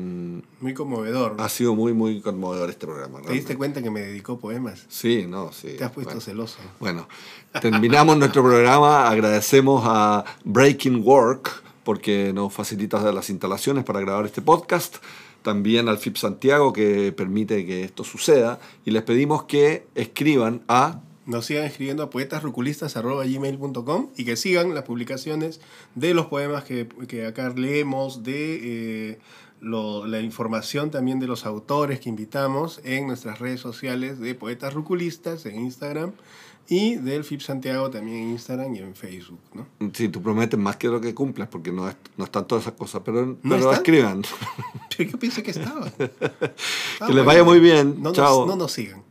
Muy 0.60 0.72
conmovedor. 0.72 1.36
ha 1.38 1.48
sido 1.50 1.74
muy, 1.74 1.92
muy 1.92 2.20
conmovedor 2.22 2.70
este 2.70 2.86
programa. 2.86 3.18
¿Te 3.20 3.32
diste 3.32 3.52
realmente. 3.52 3.56
cuenta 3.58 3.82
que 3.82 3.90
me 3.90 4.00
dedicó 4.00 4.38
poemas? 4.38 4.86
Sí, 4.88 5.26
no, 5.28 5.52
sí. 5.52 5.74
Te 5.76 5.84
has 5.84 5.90
puesto 5.92 6.10
bueno. 6.14 6.20
celoso. 6.22 6.58
Bueno, 6.80 7.06
terminamos 7.60 8.16
nuestro 8.16 8.42
programa. 8.42 9.08
Agradecemos 9.10 9.82
a 9.84 10.24
Breaking 10.44 11.02
Work 11.06 11.62
porque 11.84 12.32
nos 12.32 12.52
facilita 12.52 13.12
las 13.12 13.30
instalaciones 13.30 13.84
para 13.84 14.00
grabar 14.00 14.26
este 14.26 14.42
podcast. 14.42 14.96
También 15.42 15.88
al 15.88 15.98
FIP 15.98 16.16
Santiago 16.16 16.72
que 16.72 17.12
permite 17.12 17.64
que 17.66 17.84
esto 17.84 18.02
suceda. 18.04 18.58
Y 18.84 18.90
les 18.92 19.02
pedimos 19.02 19.44
que 19.44 19.86
escriban 19.94 20.62
a 20.68 21.00
Nos 21.26 21.46
sigan 21.46 21.64
escribiendo 21.64 22.02
a 22.02 22.10
poetasruculistas.gmail.com 22.10 24.08
y 24.16 24.24
que 24.24 24.36
sigan 24.36 24.74
las 24.74 24.84
publicaciones 24.84 25.60
de 25.94 26.14
los 26.14 26.26
poemas 26.26 26.64
que, 26.64 26.88
que 27.08 27.26
acá 27.26 27.50
leemos, 27.50 28.22
de 28.22 29.12
eh, 29.12 29.18
la 29.62 30.20
información 30.20 30.90
también 30.90 31.20
de 31.20 31.28
los 31.28 31.46
autores 31.46 32.00
que 32.00 32.08
invitamos 32.08 32.80
en 32.84 33.06
nuestras 33.06 33.38
redes 33.38 33.60
sociales 33.60 34.18
de 34.18 34.34
Poetas 34.34 34.74
Ruculistas 34.74 35.46
en 35.46 35.60
Instagram 35.60 36.12
y 36.68 36.96
del 36.96 37.24
FIP 37.24 37.40
Santiago 37.40 37.90
también 37.90 38.18
en 38.18 38.28
Instagram 38.30 38.74
y 38.74 38.78
en 38.78 38.94
Facebook. 38.94 39.40
¿no? 39.54 39.66
Si 39.92 40.08
tú 40.08 40.22
prometes 40.22 40.58
más 40.58 40.76
que 40.76 40.88
lo 40.88 41.00
que 41.00 41.14
cumples, 41.14 41.48
porque 41.48 41.70
no, 41.72 41.88
es- 41.88 41.96
no 42.16 42.24
están 42.24 42.46
todas 42.46 42.64
esas 42.64 42.74
cosas, 42.74 43.02
pero, 43.04 43.36
pero 43.42 43.56
están? 43.56 43.74
escriban. 43.74 44.22
Yo 44.98 45.18
pensé 45.18 45.42
que 45.42 45.50
estaba. 45.52 45.90
Ah, 47.00 47.06
que 47.08 47.14
les 47.14 47.24
vaya 47.24 47.42
muy 47.42 47.58
bien. 47.58 47.96
No 47.98 48.10
nos- 48.10 48.12
Chao. 48.16 48.46
no 48.46 48.54
nos 48.56 48.72
sigan. 48.72 49.02